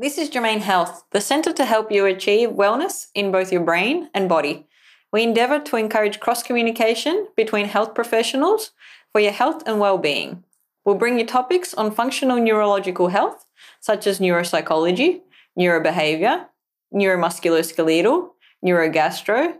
This 0.00 0.16
is 0.16 0.30
Jurmaine 0.30 0.60
Health, 0.60 1.04
the 1.10 1.20
centre 1.20 1.52
to 1.52 1.66
help 1.66 1.92
you 1.92 2.06
achieve 2.06 2.48
wellness 2.48 3.08
in 3.14 3.30
both 3.30 3.52
your 3.52 3.60
brain 3.60 4.08
and 4.14 4.30
body. 4.30 4.66
We 5.12 5.22
endeavour 5.22 5.58
to 5.58 5.76
encourage 5.76 6.20
cross 6.20 6.42
communication 6.42 7.26
between 7.36 7.66
health 7.66 7.94
professionals 7.94 8.70
for 9.12 9.20
your 9.20 9.32
health 9.32 9.62
and 9.66 9.78
well-being. 9.78 10.42
We'll 10.86 10.94
bring 10.94 11.18
you 11.18 11.26
topics 11.26 11.74
on 11.74 11.90
functional 11.90 12.40
neurological 12.40 13.08
health, 13.08 13.44
such 13.80 14.06
as 14.06 14.20
neuropsychology, 14.20 15.20
neurobehavior, 15.58 16.46
neuromusculoskeletal, 16.94 18.30
neurogastro, 18.64 19.58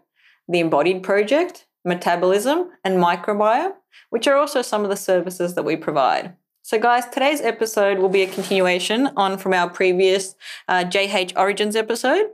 the 0.48 0.60
Embodied 0.60 1.02
Project, 1.02 1.66
metabolism, 1.84 2.70
and 2.82 2.96
microbiome, 2.96 3.74
which 4.09 4.27
are 4.27 4.37
also 4.37 4.62
some 4.62 4.84
of 4.84 4.88
the 4.88 4.96
services 4.96 5.54
that 5.54 5.66
we 5.66 5.77
provide. 5.77 6.34
So, 6.62 6.78
guys, 6.78 7.06
today's 7.06 7.41
episode 7.41 7.98
will 7.98 8.10
be 8.10 8.23
a 8.23 8.30
continuation 8.30 9.09
on 9.16 9.38
from 9.38 9.55
our 9.55 9.68
previous 9.68 10.34
uh, 10.68 10.84
JH 10.84 11.32
Origins 11.37 11.74
episode, 11.74 12.30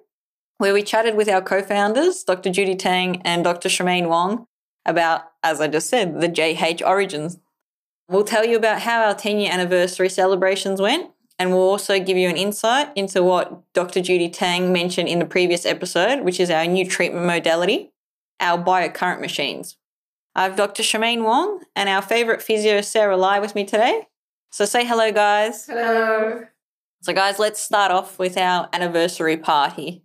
where 0.58 0.74
we 0.74 0.82
chatted 0.82 1.16
with 1.16 1.28
our 1.28 1.40
co 1.40 1.62
founders, 1.62 2.24
Dr. 2.24 2.50
Judy 2.50 2.74
Tang 2.74 3.22
and 3.24 3.44
Dr. 3.44 3.68
Shemaine 3.68 4.08
Wong, 4.08 4.46
about, 4.84 5.22
as 5.44 5.60
I 5.60 5.68
just 5.68 5.88
said, 5.88 6.20
the 6.20 6.28
JH 6.28 6.84
Origins. 6.84 7.38
We'll 8.08 8.24
tell 8.24 8.44
you 8.44 8.56
about 8.56 8.82
how 8.82 9.04
our 9.04 9.14
10 9.14 9.38
year 9.38 9.50
anniversary 9.50 10.08
celebrations 10.08 10.80
went, 10.80 11.12
and 11.38 11.50
we'll 11.50 11.60
also 11.60 11.98
give 12.00 12.16
you 12.16 12.28
an 12.28 12.36
insight 12.36 12.88
into 12.96 13.22
what 13.22 13.62
Dr. 13.74 14.00
Judy 14.00 14.28
Tang 14.28 14.72
mentioned 14.72 15.08
in 15.08 15.20
the 15.20 15.24
previous 15.24 15.64
episode, 15.64 16.22
which 16.24 16.40
is 16.40 16.50
our 16.50 16.66
new 16.66 16.86
treatment 16.86 17.26
modality, 17.26 17.92
our 18.40 18.62
biocurrent 18.62 19.20
machines. 19.20 19.76
I 20.34 20.42
have 20.42 20.56
Dr. 20.56 20.82
Shemaine 20.82 21.22
Wong 21.22 21.62
and 21.76 21.88
our 21.88 22.02
favourite 22.02 22.42
physio, 22.42 22.80
Sarah 22.80 23.16
Lai, 23.16 23.38
with 23.38 23.54
me 23.54 23.64
today. 23.64 24.08
So 24.56 24.64
say 24.64 24.86
hello, 24.86 25.12
guys. 25.12 25.66
Hello. 25.66 26.40
So, 27.02 27.12
guys, 27.12 27.38
let's 27.38 27.60
start 27.60 27.92
off 27.92 28.18
with 28.18 28.38
our 28.38 28.70
anniversary 28.72 29.36
party. 29.36 30.02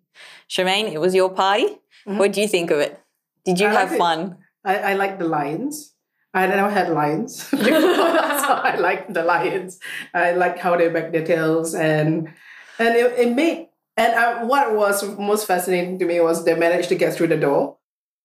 Shemaine, 0.50 0.92
it 0.92 1.00
was 1.00 1.16
your 1.16 1.30
party. 1.30 1.80
Mhm. 2.06 2.18
What 2.18 2.34
do 2.34 2.42
you 2.42 2.50
think 2.50 2.70
of 2.70 2.80
it? 2.80 3.00
Did 3.46 3.62
you 3.62 3.68
I 3.68 3.72
have 3.72 3.96
fun? 3.96 4.40
I, 4.66 4.92
I 4.92 4.94
like 4.96 5.20
the 5.20 5.24
lions. 5.24 5.96
I 6.34 6.48
never 6.48 6.70
had 6.70 6.90
lions, 6.90 7.44
so 7.48 7.58
I 7.58 8.76
like 8.76 9.14
the 9.14 9.24
lions. 9.24 9.80
I 10.14 10.34
like 10.34 10.60
how 10.60 10.76
they 10.76 10.90
back 10.90 11.14
their 11.14 11.26
tails, 11.26 11.74
and 11.74 12.28
and 12.78 12.96
it, 12.98 13.20
it 13.20 13.34
made. 13.34 13.70
And 13.96 14.14
I, 14.20 14.44
what 14.44 14.76
was 14.76 15.18
most 15.18 15.48
fascinating 15.48 15.98
to 16.00 16.06
me 16.06 16.20
was 16.20 16.44
they 16.44 16.56
managed 16.56 16.90
to 16.90 16.96
get 16.96 17.14
through 17.14 17.28
the 17.28 17.38
door. 17.38 17.78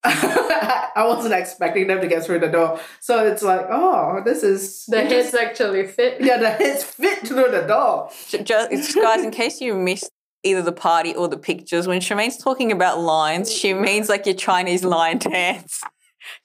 I 0.06 1.04
wasn't 1.06 1.34
expecting 1.34 1.86
them 1.86 2.00
to 2.00 2.06
get 2.08 2.24
through 2.24 2.40
the 2.40 2.48
door, 2.48 2.80
so 3.00 3.26
it's 3.26 3.42
like, 3.42 3.66
oh, 3.70 4.22
this 4.24 4.42
is 4.42 4.84
The 4.86 5.02
heads 5.04 5.34
actually 5.34 5.86
fit. 5.86 6.20
Yeah, 6.20 6.38
the 6.38 6.50
heads 6.50 6.84
fit 6.84 7.26
through 7.26 7.50
the 7.50 7.62
door. 7.66 8.10
Ju- 8.28 8.42
Just, 8.44 8.94
guys, 8.94 9.22
in 9.24 9.30
case 9.30 9.60
you 9.60 9.74
missed 9.74 10.10
either 10.42 10.62
the 10.62 10.72
party 10.72 11.14
or 11.14 11.28
the 11.28 11.36
pictures, 11.36 11.86
when 11.88 12.00
Shemaine's 12.00 12.36
talking 12.36 12.70
about 12.72 13.00
lines, 13.00 13.52
she 13.52 13.74
means 13.74 14.08
like 14.08 14.26
your 14.26 14.34
Chinese 14.36 14.84
lion 14.84 15.18
dance. 15.32 15.80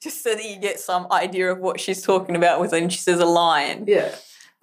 Just 0.02 0.23
so 0.23 0.36
that 0.36 0.44
you 0.44 0.59
get 0.59 0.80
some 0.80 1.08
idea 1.12 1.52
of 1.52 1.59
what 1.59 1.80
she's 1.80 2.02
talking 2.04 2.36
about 2.36 2.59
when 2.59 2.89
she 2.89 3.00
says 3.00 3.20
a 3.20 3.26
lion. 3.26 3.86
Yeah. 3.88 4.14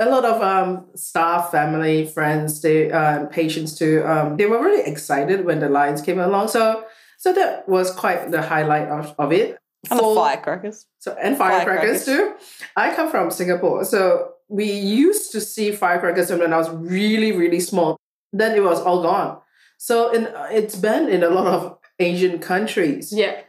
A 0.01 0.09
lot 0.09 0.25
of 0.25 0.41
um, 0.41 0.87
staff, 0.95 1.51
family, 1.51 2.07
friends, 2.07 2.61
they 2.63 2.93
um, 2.93 3.27
patients 3.29 3.77
too. 3.77 4.05
Um, 4.07 4.37
they 4.37 4.47
were 4.47 4.63
really 4.63 4.89
excited 4.89 5.45
when 5.45 5.59
the 5.59 5.69
lions 5.69 6.03
came 6.03 6.21
along. 6.21 6.49
So, 6.49 6.85
so 7.19 7.33
that 7.35 7.69
was 7.69 7.91
quite 7.91 8.31
the 8.31 8.41
highlight 8.43 8.89
of, 8.89 9.15
of 9.19 9.33
it. 9.33 9.59
And 9.91 9.99
the 10.01 10.03
For- 10.03 10.15
firecrackers. 10.17 10.87
So 10.99 11.13
and 11.23 11.37
firecrackers, 11.37 12.05
too. 12.05 12.35
I 12.77 12.95
come 12.95 13.11
from 13.11 13.31
Singapore, 13.31 13.85
so 13.85 14.33
we 14.49 14.65
used 14.73 15.31
to 15.33 15.41
see 15.41 15.71
firecrackers 15.73 16.31
when 16.33 16.53
I 16.53 16.57
was 16.57 16.71
really, 16.71 17.31
really 17.33 17.61
small. 17.61 17.97
Then 18.33 18.57
it 18.57 18.63
was 18.63 18.81
all 18.81 19.03
gone. 19.03 19.39
So 19.79 20.11
in 20.11 20.27
it's 20.51 20.75
been 20.77 21.09
in 21.09 21.23
a 21.23 21.29
lot 21.31 21.47
of 21.47 21.79
Asian 22.01 22.39
countries. 22.41 23.13
Yeah. 23.13 23.41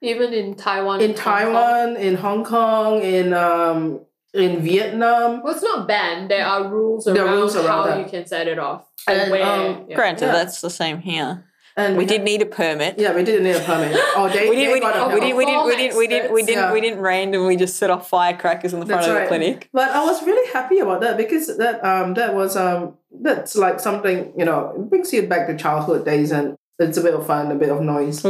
Even 0.00 0.32
in 0.32 0.54
Taiwan. 0.56 1.00
In 1.00 1.10
and 1.10 1.18
Hong 1.18 1.24
Kong. 1.24 1.52
Taiwan, 1.52 1.96
in 1.96 2.14
Hong 2.16 2.44
Kong, 2.44 3.02
in 3.02 3.32
um 3.32 4.00
in 4.34 4.60
Vietnam. 4.62 5.42
Well, 5.44 5.54
it's 5.54 5.62
not 5.62 5.86
banned. 5.86 6.30
There 6.30 6.44
are 6.44 6.66
rules 6.68 7.04
There 7.04 7.14
around, 7.16 7.28
are 7.28 7.36
rules 7.36 7.54
around 7.56 7.66
how 7.66 7.84
that. 7.84 7.98
you 8.00 8.06
can 8.10 8.26
set 8.26 8.48
it 8.48 8.58
off. 8.58 8.84
And, 9.06 9.20
And 9.20 9.30
where. 9.30 9.42
um, 9.46 9.86
yeah. 9.88 9.94
Granted, 9.96 10.26
Yeah. 10.26 10.32
that's 10.32 10.60
the 10.60 10.70
same 10.70 10.98
here. 10.98 11.44
And 11.76 11.96
We 11.96 12.04
had- 12.04 12.08
did 12.10 12.22
need 12.24 12.42
a 12.42 12.46
permit. 12.46 12.98
Yeah, 12.98 13.14
we 13.14 13.24
didn't 13.24 13.44
need 13.44 13.56
a 13.56 13.60
permit. 13.60 13.96
Oh, 14.16 14.28
they, 14.28 14.48
we 14.50 14.56
didn't. 14.56 14.72
We 14.72 14.78
a 14.80 14.92
didn't. 14.92 15.12
We 15.12 15.20
didn't. 15.20 15.36
We 15.36 15.44
didn't. 15.46 15.66
We 15.66 15.76
didn't. 15.76 15.96
We 15.96 16.06
didn't. 16.06 16.32
We 16.32 16.42
didn't. 16.42 16.62
Yeah. 16.64 16.72
We 16.72 16.80
didn't 16.80 17.00
randomly 17.00 17.56
just 17.56 17.76
set 17.76 17.88
off 17.90 18.08
firecrackers 18.08 18.72
in 18.74 18.80
the 18.80 18.86
front 18.86 19.00
That's 19.02 19.08
of 19.08 19.14
the 19.14 19.20
right. 19.20 19.28
clinic. 19.28 19.68
But 19.72 19.90
I 19.90 20.04
was 20.04 20.22
really 20.26 20.52
happy 20.52 20.80
about 20.80 21.00
that 21.00 21.16
because 21.16 21.56
that 21.56 21.82
um 21.84 22.14
that 22.14 22.34
was 22.34 22.56
um 22.56 22.98
that's 23.20 23.56
like 23.56 23.80
something 23.80 24.32
you 24.36 24.44
know 24.44 24.74
it 24.76 24.90
brings 24.90 25.12
you 25.12 25.22
back 25.26 25.46
to 25.48 25.56
childhood 25.56 26.04
days 26.04 26.30
and 26.30 26.56
it's 26.78 26.98
a 26.98 27.02
bit 27.02 27.14
of 27.14 27.26
fun, 27.26 27.52
a 27.52 27.54
bit 27.54 27.68
of 27.68 27.80
noise, 27.80 28.24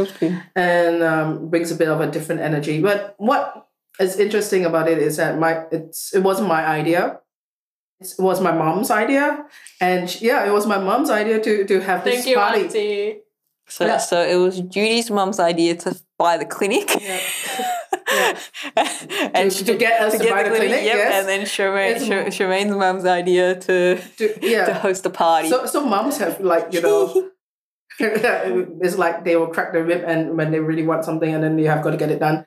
and 0.55 1.01
um, 1.03 1.49
brings 1.49 1.71
a 1.71 1.75
bit 1.75 1.87
of 1.87 1.99
a 2.01 2.07
different 2.11 2.41
energy. 2.41 2.81
But 2.81 3.15
what 3.17 3.67
is 3.99 4.17
interesting 4.19 4.63
about 4.65 4.87
it 4.87 4.99
is 4.99 5.17
that 5.17 5.39
my 5.39 5.63
it's 5.71 6.13
it 6.13 6.19
wasn't 6.23 6.47
my 6.49 6.63
idea. 6.65 7.19
It 7.99 8.13
was 8.19 8.41
my 8.41 8.51
mom's 8.51 8.91
idea, 8.91 9.45
and 9.81 10.09
she- 10.09 10.27
yeah, 10.27 10.45
it 10.45 10.51
was 10.51 10.67
my 10.67 10.77
mom's 10.77 11.09
idea 11.09 11.39
to 11.41 11.65
to 11.65 11.79
have 11.81 12.03
this 12.03 12.15
Thank 12.15 12.27
you, 12.27 12.35
party. 12.35 12.61
Auntie. 12.65 13.19
So, 13.67 13.85
Yeah. 13.85 13.97
so 13.97 14.21
it 14.21 14.35
was 14.35 14.59
Judy's 14.59 15.09
mum's 15.09 15.39
idea 15.39 15.75
to 15.77 15.95
buy 16.19 16.37
the 16.37 16.45
clinic. 16.45 16.89
Yeah. 16.99 17.19
Yeah. 18.13 18.37
and 19.33 19.49
To- 19.51 19.65
to 19.65 19.73
get 19.75 19.99
us 20.01 20.13
to 20.19 20.29
buy 20.29 20.43
the 20.43 20.49
clinic, 20.51 20.83
yep. 20.83 20.95
yes. 20.95 21.13
And 21.19 21.27
then 21.27 21.41
Shemaine, 21.47 21.95
It's- 21.95 22.37
Shemaine's 22.37 22.75
mum's 22.75 23.05
idea 23.05 23.55
to 23.55 23.97
To- 24.17 24.37
yeah. 24.41 24.65
to 24.65 24.73
host 24.75 25.05
a 25.07 25.09
party. 25.09 25.49
So 25.49 25.65
so 25.65 25.83
moms 25.83 26.17
have 26.19 26.39
like 26.39 26.71
you 26.73 26.81
know, 26.81 27.31
it's 27.99 28.97
like 28.97 29.23
they 29.23 29.35
will 29.35 29.47
crack 29.47 29.73
the 29.73 29.81
whip 29.83 30.03
and 30.05 30.37
when 30.37 30.51
they 30.51 30.59
really 30.59 30.83
want 30.85 31.05
something 31.05 31.33
and 31.33 31.43
then 31.43 31.55
they 31.55 31.63
have 31.63 31.81
got 31.83 31.91
to 31.91 31.97
get 31.97 32.11
it 32.11 32.19
done. 32.19 32.45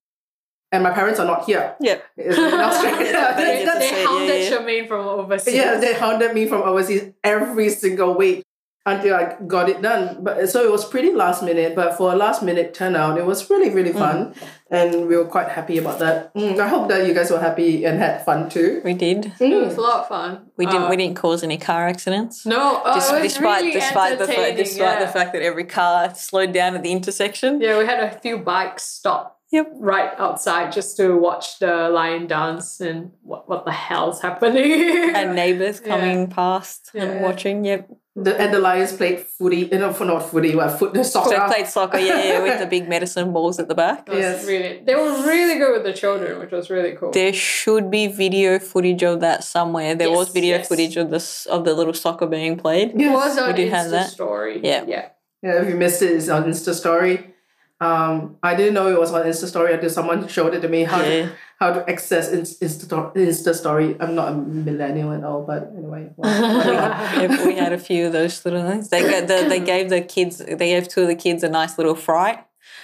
And 0.70 0.82
my 0.82 0.90
parents 0.90 1.18
are 1.18 1.26
not 1.26 1.44
here. 1.46 1.74
yep. 1.80 2.04
It's 2.16 2.36
in 2.38 2.44
Australia. 2.44 3.34
They 3.36 3.64
That's- 3.64 3.90
They 3.90 4.04
hounded 4.04 4.28
yeah, 4.28 4.34
yeah. 4.50 4.50
Shemaine 4.58 4.86
from 4.88 5.06
overseas. 5.08 5.54
yeah, 5.54 5.78
they 5.78 5.94
hounded 5.94 6.32
me 6.34 6.46
from 6.46 6.62
overseas 6.62 7.10
every 7.24 7.70
single 7.70 8.14
week 8.14 8.44
until 8.86 9.14
I 9.16 9.36
got 9.46 9.68
it 9.68 9.82
done. 9.82 10.18
But 10.22 10.48
so 10.48 10.64
it 10.64 10.70
was 10.70 10.84
pretty 10.88 11.12
last 11.12 11.42
minute, 11.42 11.74
but 11.74 11.96
for 11.98 12.12
a 12.12 12.16
last 12.16 12.42
minute 12.42 12.72
turnout, 12.72 13.18
it 13.18 13.26
was 13.26 13.50
really 13.50 13.70
really 13.70 13.92
fun, 13.92 14.34
and 14.70 15.08
we 15.08 15.16
were 15.16 15.24
quite 15.26 15.48
happy 15.48 15.76
about 15.78 15.98
that. 15.98 16.32
Mm, 16.34 16.58
I 16.58 16.68
hope 16.68 16.88
that 16.88 17.06
you 17.06 17.12
guys 17.12 17.30
were 17.30 17.40
happy 17.40 17.84
and 17.84 17.98
had 17.98 18.24
fun 18.24 18.48
too. 18.48 18.80
We 18.84 18.94
did. 18.94 19.32
It 19.40 19.64
was 19.66 19.76
a 19.76 19.80
lot 19.80 20.00
of 20.00 20.08
fun. 20.08 20.46
We 20.56 20.66
didn't. 20.66 20.84
Uh, 20.84 20.90
we 20.90 20.96
didn't 20.96 21.16
cause 21.16 21.42
any 21.42 21.58
car 21.58 21.88
accidents. 21.88 22.46
No, 22.46 22.80
oh, 22.84 22.94
Dis- 22.94 23.10
it 23.10 23.12
was 23.14 23.22
despite 23.34 23.60
really 23.62 23.72
despite 23.80 24.18
the 24.18 24.26
fa- 24.26 24.32
entertaining, 24.32 24.56
despite 24.64 25.00
the 25.00 25.08
fact 25.08 25.32
that 25.34 25.42
every 25.42 25.64
car 25.64 26.14
slowed 26.14 26.52
down 26.52 26.74
at 26.76 26.82
the 26.82 26.92
intersection. 26.92 27.60
Yeah, 27.60 27.78
we 27.78 27.84
had 27.86 28.00
a 28.00 28.18
few 28.20 28.38
bikes 28.38 28.84
stop 28.84 29.34
Yep. 29.52 29.72
right 29.76 30.10
outside 30.18 30.72
just 30.72 30.96
to 30.96 31.16
watch 31.16 31.60
the 31.60 31.88
lion 31.88 32.26
dance 32.26 32.80
and 32.80 33.12
what, 33.22 33.48
what 33.48 33.64
the 33.64 33.70
hell's 33.72 34.20
happening. 34.20 35.14
And 35.14 35.36
neighbours 35.36 35.80
Yeah. 35.84 35.88
coming 35.96 36.26
past 36.28 36.90
and 36.94 37.20
watching. 37.22 37.64
Yep. 37.64 37.88
The, 38.18 38.34
and 38.40 38.52
the 38.54 38.58
Lions 38.58 38.94
played 38.94 39.20
footy, 39.20 39.64
eh, 39.64 39.74
you 39.74 39.78
know, 39.78 39.92
for 39.92 40.06
not 40.06 40.30
footy, 40.30 40.56
what 40.56 40.70
foot, 40.78 40.96
soccer. 41.04 41.36
So 41.36 41.46
played 41.48 41.66
soccer. 41.66 41.98
Yeah, 41.98 42.24
yeah, 42.24 42.42
with 42.42 42.58
the 42.58 42.66
big 42.66 42.88
medicine 42.88 43.30
balls 43.34 43.58
at 43.58 43.68
the 43.68 43.74
back. 43.74 44.08
It 44.08 44.12
was 44.12 44.20
Yes. 44.20 44.46
really, 44.46 44.80
they 44.86 44.94
were 44.94 45.10
really 45.30 45.58
good 45.58 45.72
with 45.74 45.84
the 45.84 45.92
children, 45.92 46.38
which 46.38 46.50
was 46.50 46.70
really 46.70 46.92
cool. 46.92 47.10
There 47.10 47.34
should 47.34 47.90
be 47.90 48.06
video 48.06 48.58
footage 48.58 49.02
of 49.02 49.20
that 49.20 49.44
somewhere. 49.44 49.94
There 49.94 50.10
was 50.10 50.30
video 50.30 50.56
yes. 50.56 50.68
footage 50.68 50.96
of 50.96 51.10
this 51.10 51.44
of 51.44 51.64
the 51.66 51.74
little 51.74 51.92
soccer 51.92 52.26
being 52.26 52.56
played. 52.56 52.98
it 52.98 53.10
was 53.10 53.36
on 53.36 53.48
we 53.48 53.52
did 53.52 53.68
Insta 53.68 53.76
have 53.76 53.90
that. 53.90 54.10
story. 54.10 54.60
Yeah. 54.64 54.84
yeah. 54.86 55.08
Yeah, 55.42 55.60
if 55.62 55.68
you 55.68 55.74
missed 55.76 56.00
it, 56.00 56.12
it's 56.12 56.30
on 56.30 56.44
Insta 56.44 56.72
Story. 56.74 57.34
Um, 57.78 58.36
I 58.42 58.54
didn't 58.54 58.72
know 58.74 58.88
it 58.88 58.98
was 58.98 59.12
on 59.12 59.24
Insta 59.26 59.46
Story 59.46 59.74
until 59.74 59.90
someone 59.90 60.26
showed 60.28 60.54
it 60.54 60.60
to 60.62 60.68
me 60.68 60.84
how 60.84 61.00
Yeah. 61.02 61.26
to 61.26 61.32
how 61.60 61.72
to 61.72 61.90
access 61.90 62.30
Insta, 62.30 63.12
Insta, 63.14 63.54
Story. 63.54 63.96
I'm 64.00 64.14
not 64.14 64.28
a 64.32 64.34
millennial 64.34 65.12
at 65.12 65.24
all, 65.24 65.42
but 65.42 65.72
anyway. 65.76 66.10
well, 66.16 67.46
we 67.46 67.54
had 67.56 67.72
a 67.72 67.78
few 67.78 68.06
of 68.06 68.12
those 68.12 68.44
little 68.44 68.62
things. 68.68 68.88
They 68.88 69.02
got 69.02 69.26
the, 69.28 69.46
they 69.48 69.60
gave 69.60 69.88
the 69.90 70.00
kids 70.00 70.38
they 70.38 70.56
gave 70.56 70.88
two 70.88 71.02
of 71.02 71.08
the 71.08 71.14
kids 71.14 71.42
a 71.42 71.48
nice 71.48 71.76
little 71.78 71.94
fright. 71.94 72.38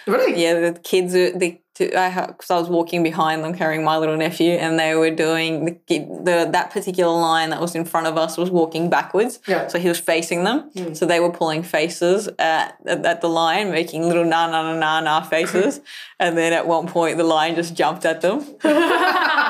really? 0.06 0.40
Yeah, 0.42 0.70
the 0.70 0.78
kids 0.78 1.12
the 1.14 1.58
to, 1.74 1.98
I 1.98 2.26
because 2.26 2.50
I 2.50 2.58
was 2.58 2.68
walking 2.68 3.02
behind 3.02 3.42
them 3.42 3.54
carrying 3.54 3.82
my 3.82 3.96
little 3.96 4.16
nephew, 4.16 4.52
and 4.52 4.78
they 4.78 4.94
were 4.94 5.10
doing 5.10 5.80
the, 5.86 5.98
the 5.98 6.48
that 6.52 6.70
particular 6.70 7.12
line 7.12 7.50
that 7.50 7.60
was 7.60 7.74
in 7.74 7.86
front 7.86 8.06
of 8.06 8.18
us 8.18 8.36
was 8.36 8.50
walking 8.50 8.90
backwards. 8.90 9.40
Yeah. 9.46 9.68
So 9.68 9.78
he 9.78 9.88
was 9.88 9.98
facing 9.98 10.44
them. 10.44 10.70
Mm. 10.72 10.96
So 10.96 11.06
they 11.06 11.18
were 11.18 11.30
pulling 11.30 11.62
faces 11.62 12.28
at, 12.38 12.76
at, 12.86 13.06
at 13.06 13.20
the 13.22 13.28
lion, 13.28 13.70
making 13.70 14.02
little 14.02 14.24
na 14.24 14.48
na 14.48 14.62
na 14.62 14.78
na 14.78 15.00
na 15.00 15.22
faces. 15.22 15.80
and 16.20 16.36
then 16.36 16.52
at 16.52 16.66
one 16.66 16.88
point, 16.88 17.16
the 17.16 17.24
lion 17.24 17.54
just 17.54 17.74
jumped 17.74 18.04
at 18.04 18.20
them. 18.20 18.44
I, 18.64 19.46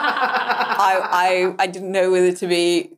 I 1.58 1.64
I 1.64 1.66
didn't 1.66 1.90
know 1.90 2.12
whether 2.12 2.32
to 2.32 2.46
be 2.46 2.90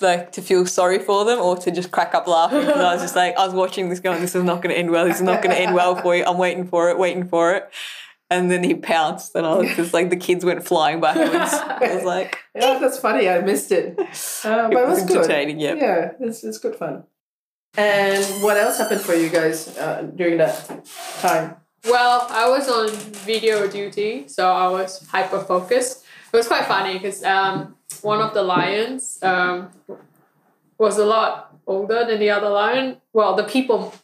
like 0.00 0.32
to 0.32 0.42
feel 0.42 0.66
sorry 0.66 0.98
for 0.98 1.24
them 1.24 1.38
or 1.38 1.56
to 1.56 1.70
just 1.70 1.90
crack 1.90 2.14
up 2.14 2.26
laughing 2.26 2.60
because 2.60 2.76
I 2.76 2.92
was 2.92 3.02
just 3.02 3.16
like 3.16 3.36
I 3.36 3.44
was 3.44 3.54
watching 3.54 3.88
this 3.88 4.00
going 4.00 4.20
this 4.20 4.34
is 4.34 4.44
not 4.44 4.62
going 4.62 4.74
to 4.74 4.78
end 4.78 4.90
well 4.90 5.06
this 5.06 5.16
is 5.16 5.22
not 5.22 5.42
going 5.42 5.54
to 5.54 5.60
end 5.60 5.74
well 5.74 5.96
for 5.96 6.14
you 6.14 6.24
I'm 6.24 6.38
waiting 6.38 6.66
for 6.66 6.90
it 6.90 6.98
waiting 6.98 7.26
for 7.26 7.54
it 7.54 7.70
and 8.30 8.50
then 8.50 8.62
he 8.64 8.74
pounced 8.74 9.34
and 9.34 9.44
I 9.46 9.54
was 9.56 9.70
just 9.76 9.92
like 9.92 10.08
the 10.10 10.16
kids 10.16 10.44
went 10.44 10.64
flying 10.66 11.00
backwards 11.00 11.52
I 11.52 11.94
was 11.94 12.04
like 12.14 12.38
Yeah, 12.54 12.78
that's 12.78 12.98
funny. 12.98 13.28
I 13.28 13.40
missed 13.40 13.72
it. 13.72 13.98
Uh, 14.44 14.68
but 14.68 14.82
it 14.84 14.88
was 14.88 15.04
good. 15.04 15.16
entertaining 15.18 15.58
yeah 15.60 15.74
Yeah, 15.74 16.12
it's, 16.20 16.42
it's 16.44 16.58
good 16.58 16.76
fun. 16.76 17.04
And 17.76 18.24
what 18.42 18.56
else 18.56 18.78
happened 18.78 19.00
for 19.02 19.14
you 19.14 19.28
guys 19.28 19.76
uh, 19.78 20.02
during 20.14 20.38
that 20.38 20.84
time? 21.20 21.56
Well, 21.84 22.26
I 22.30 22.48
was 22.48 22.68
on 22.68 22.90
video 23.24 23.66
duty, 23.68 24.26
so 24.28 24.50
I 24.50 24.68
was 24.68 25.06
hyper 25.08 25.40
focused. 25.40 26.04
It 26.32 26.36
was 26.36 26.46
quite 26.48 26.66
funny 26.66 26.94
because 26.98 27.22
um, 27.24 27.76
one 28.02 28.20
of 28.20 28.34
the 28.34 28.42
lions 28.42 29.18
um, 29.22 29.70
was 30.78 30.98
a 30.98 31.04
lot 31.06 31.56
older 31.66 32.04
than 32.04 32.18
the 32.18 32.30
other 32.30 32.48
lion. 32.50 32.96
Well, 33.12 33.34
the 33.36 33.44
people 33.44 33.94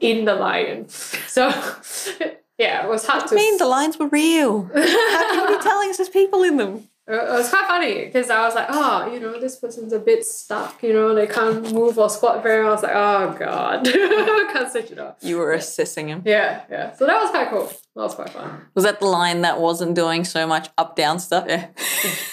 in 0.00 0.24
the 0.24 0.34
lion. 0.34 0.88
So 0.88 1.50
yeah, 2.58 2.84
it 2.84 2.88
was 2.88 3.06
hard 3.06 3.26
to. 3.28 3.34
I 3.34 3.38
mean, 3.38 3.58
the 3.58 3.66
lines 3.66 3.98
were 3.98 4.08
real. 4.08 4.64
How 4.64 4.72
can 4.72 5.50
you 5.50 5.56
be 5.56 5.62
telling 5.62 5.90
us 5.90 5.96
there's 5.96 6.08
people 6.08 6.42
in 6.42 6.56
them? 6.56 6.88
It 7.06 7.12
was 7.12 7.50
quite 7.50 7.66
funny 7.66 8.06
because 8.06 8.30
I 8.30 8.46
was 8.46 8.54
like, 8.54 8.68
oh, 8.70 9.12
you 9.12 9.20
know, 9.20 9.38
this 9.38 9.56
person's 9.56 9.92
a 9.92 9.98
bit 9.98 10.24
stuck. 10.24 10.82
You 10.82 10.94
know, 10.94 11.14
they 11.14 11.26
can't 11.26 11.70
move 11.70 11.98
or 11.98 12.08
squat 12.08 12.42
very 12.42 12.62
well. 12.62 12.70
I 12.70 12.74
was 12.74 12.82
like, 12.82 12.94
oh 12.94 13.36
god, 13.38 13.84
can't 14.52 14.72
switch 14.72 14.90
it 14.90 14.98
up. 14.98 15.18
You 15.20 15.36
were 15.36 15.52
assessing 15.52 16.08
him. 16.08 16.22
Yeah, 16.24 16.62
yeah. 16.70 16.94
So 16.94 17.04
that 17.04 17.20
was 17.20 17.30
quite 17.30 17.50
cool. 17.50 17.66
That 17.66 18.02
was 18.02 18.14
quite 18.14 18.30
fun. 18.30 18.62
Was 18.74 18.84
that 18.84 19.00
the 19.00 19.06
line 19.06 19.42
that 19.42 19.60
wasn't 19.60 19.94
doing 19.94 20.24
so 20.24 20.46
much 20.46 20.70
up 20.78 20.96
down 20.96 21.18
stuff? 21.18 21.44
Yeah. 21.46 21.68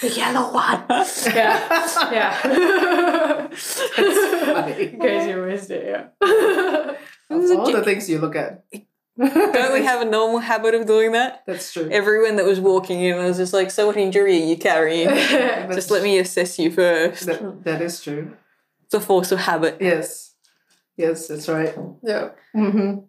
The 0.00 0.08
yellow 0.08 0.50
one. 0.50 0.84
yeah, 0.88 1.88
yeah. 2.10 3.48
funny. 3.48 4.82
In 4.84 5.00
case 5.00 5.28
you 5.28 5.36
missed 5.42 5.70
it, 5.70 5.84
yeah. 5.86 6.96
All 7.30 7.72
the 7.72 7.82
things 7.84 8.08
you 8.08 8.20
look 8.20 8.36
at. 8.36 8.64
Don't 9.18 9.72
we 9.72 9.84
have 9.84 10.00
a 10.00 10.10
normal 10.10 10.38
habit 10.38 10.74
of 10.74 10.86
doing 10.86 11.12
that? 11.12 11.42
That's 11.46 11.72
true. 11.72 11.88
Everyone 11.90 12.36
that 12.36 12.46
was 12.46 12.60
walking 12.60 13.00
in 13.00 13.16
was 13.16 13.36
just 13.36 13.52
like, 13.52 13.70
"So 13.70 13.86
what 13.86 13.96
injury 13.96 14.42
are 14.42 14.46
you 14.46 14.56
carrying? 14.56 15.08
just 15.72 15.90
let 15.90 16.02
me 16.02 16.18
assess 16.18 16.58
you 16.58 16.70
first. 16.70 17.26
That, 17.26 17.64
that 17.64 17.82
is 17.82 18.00
true. 18.02 18.32
It's 18.84 18.94
a 18.94 19.00
force 19.00 19.32
of 19.32 19.40
habit. 19.40 19.78
Yes. 19.80 20.34
Yes, 20.96 21.28
that's 21.28 21.48
right. 21.48 21.74
yeah. 22.02 22.30
Mm-hmm. 22.54 23.00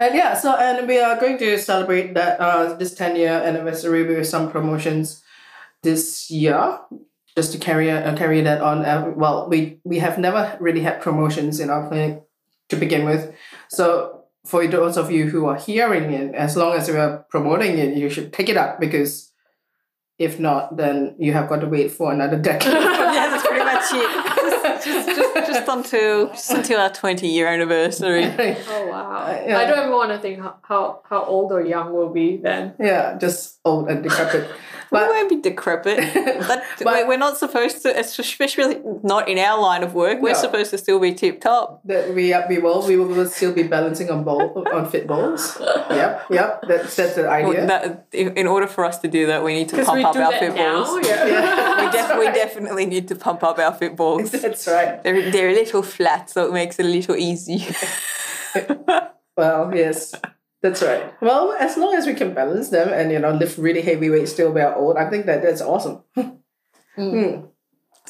And 0.00 0.14
yeah, 0.14 0.34
so 0.34 0.54
and 0.54 0.86
we 0.88 0.98
are 1.00 1.18
going 1.18 1.38
to 1.38 1.58
celebrate 1.58 2.14
that 2.14 2.40
uh 2.40 2.74
this 2.74 2.94
10 2.94 3.16
year 3.16 3.32
anniversary 3.32 4.04
with 4.04 4.26
some 4.26 4.50
promotions 4.50 5.22
this 5.82 6.30
year. 6.30 6.78
Just 7.36 7.52
to 7.52 7.58
carry 7.58 7.90
uh, 7.90 8.16
carry 8.16 8.40
that 8.42 8.60
on. 8.60 8.84
Uh, 8.84 9.12
well, 9.16 9.48
we 9.48 9.80
we 9.84 9.98
have 9.98 10.18
never 10.18 10.56
really 10.60 10.80
had 10.80 11.00
promotions 11.00 11.58
in 11.60 11.68
our 11.68 11.88
clinic 11.88 12.22
to 12.68 12.76
begin 12.76 13.04
with. 13.04 13.34
So 13.68 14.23
for 14.44 14.66
those 14.66 14.96
of 14.96 15.10
you 15.10 15.26
who 15.28 15.46
are 15.46 15.56
hearing 15.56 16.12
it, 16.12 16.34
as 16.34 16.56
long 16.56 16.76
as 16.76 16.88
we 16.88 16.96
are 16.96 17.24
promoting 17.30 17.78
it, 17.78 17.96
you 17.96 18.10
should 18.10 18.32
pick 18.32 18.48
it 18.48 18.56
up 18.56 18.78
because 18.78 19.32
if 20.18 20.38
not, 20.38 20.76
then 20.76 21.16
you 21.18 21.32
have 21.32 21.48
got 21.48 21.60
to 21.60 21.66
wait 21.66 21.90
for 21.90 22.12
another 22.12 22.38
decade. 22.38 22.72
yeah, 22.72 23.28
that's 23.30 23.46
pretty 23.46 23.64
much 23.64 23.84
it. 23.92 24.44
Just, 24.84 25.08
just, 25.08 25.34
just, 25.34 25.52
just 25.52 25.68
until 25.68 26.28
just 26.28 26.50
until 26.50 26.80
our 26.80 26.90
twenty 26.90 27.28
year 27.28 27.48
anniversary. 27.48 28.24
Oh 28.68 28.86
wow. 28.86 29.24
Uh, 29.26 29.42
yeah. 29.46 29.58
I 29.58 29.66
don't 29.66 29.78
even 29.78 29.90
want 29.92 30.10
to 30.12 30.18
think 30.18 30.40
how, 30.40 30.56
how, 30.62 31.00
how 31.08 31.24
old 31.24 31.52
or 31.52 31.62
young 31.64 31.92
we'll 31.92 32.10
be 32.12 32.36
then. 32.36 32.74
yeah, 32.78 33.16
just 33.18 33.58
old 33.64 33.88
and 33.88 34.02
decrepit. 34.02 34.50
We 35.02 35.14
won't 35.14 35.28
be 35.28 35.40
decrepit. 35.50 35.98
That, 36.48 36.62
But- 36.78 36.86
we're- 36.94 37.08
we're 37.08 37.18
not 37.26 37.36
supposed 37.38 37.82
to, 37.82 37.88
especially 37.98 38.80
not 39.02 39.28
in 39.28 39.38
our 39.38 39.58
line 39.60 39.82
of 39.82 39.94
work. 39.94 40.16
We're 40.20 40.32
No. 40.38 40.44
supposed 40.46 40.70
to 40.70 40.78
still 40.78 40.98
be 41.00 41.12
tip 41.14 41.40
top. 41.40 41.80
that 41.84 42.14
we 42.16 42.34
we 42.48 42.58
will 42.64 42.80
we 42.86 42.96
will 42.96 43.26
still 43.38 43.52
be 43.52 43.62
balancing 43.76 44.08
on 44.10 44.24
bowl 44.24 44.64
on 44.76 44.82
fit 44.92 45.06
bowls. 45.06 45.42
Yep, 46.00 46.12
yep. 46.30 46.50
That's 46.68 46.96
that's 46.96 47.14
the 47.14 47.28
idea. 47.28 47.66
That, 47.66 48.06
in 48.12 48.26
in 48.40 48.46
order 48.46 48.66
for 48.66 48.84
us 48.84 48.98
to 49.04 49.08
do 49.08 49.26
that, 49.30 49.40
we 49.46 49.52
need 49.58 49.68
to 49.70 49.76
pump 49.84 50.04
up 50.04 50.16
our 50.16 50.30
that 50.32 50.40
fit 50.40 50.54
now. 50.54 50.84
balls. 50.84 51.06
Yeah. 51.06 51.26
Yeah. 51.34 51.80
We, 51.80 51.86
def- 51.96 52.18
we 52.18 52.26
definitely 52.42 52.86
need 52.86 53.06
to 53.08 53.14
pump 53.26 53.42
up 53.42 53.58
our 53.58 53.74
fit 53.80 53.94
balls. 53.96 54.30
That's 54.30 54.66
right. 54.66 55.02
They're, 55.02 55.30
they're 55.32 55.50
a 55.50 55.54
little 55.62 55.82
flat, 55.82 56.30
so 56.30 56.38
it 56.48 56.52
makes 56.52 56.78
it 56.80 56.86
a 56.86 56.88
little 56.88 57.16
easy. 57.16 57.58
Well, 59.36 59.74
yes. 59.74 60.14
That's 60.64 60.80
right. 60.82 61.12
Well, 61.20 61.52
as 61.60 61.76
long 61.76 61.94
as 61.94 62.06
we 62.06 62.14
can 62.14 62.32
balance 62.32 62.70
them 62.70 62.88
and 62.88 63.12
you 63.12 63.18
know 63.18 63.32
lift 63.32 63.58
really 63.58 63.82
heavy 63.82 64.08
weights 64.08 64.32
still 64.32 64.50
we 64.50 64.62
are 64.62 64.74
old, 64.74 64.96
I 64.96 65.10
think 65.10 65.26
that 65.26 65.42
that's 65.42 65.60
awesome. 65.60 66.02
Hmm. 66.96 67.50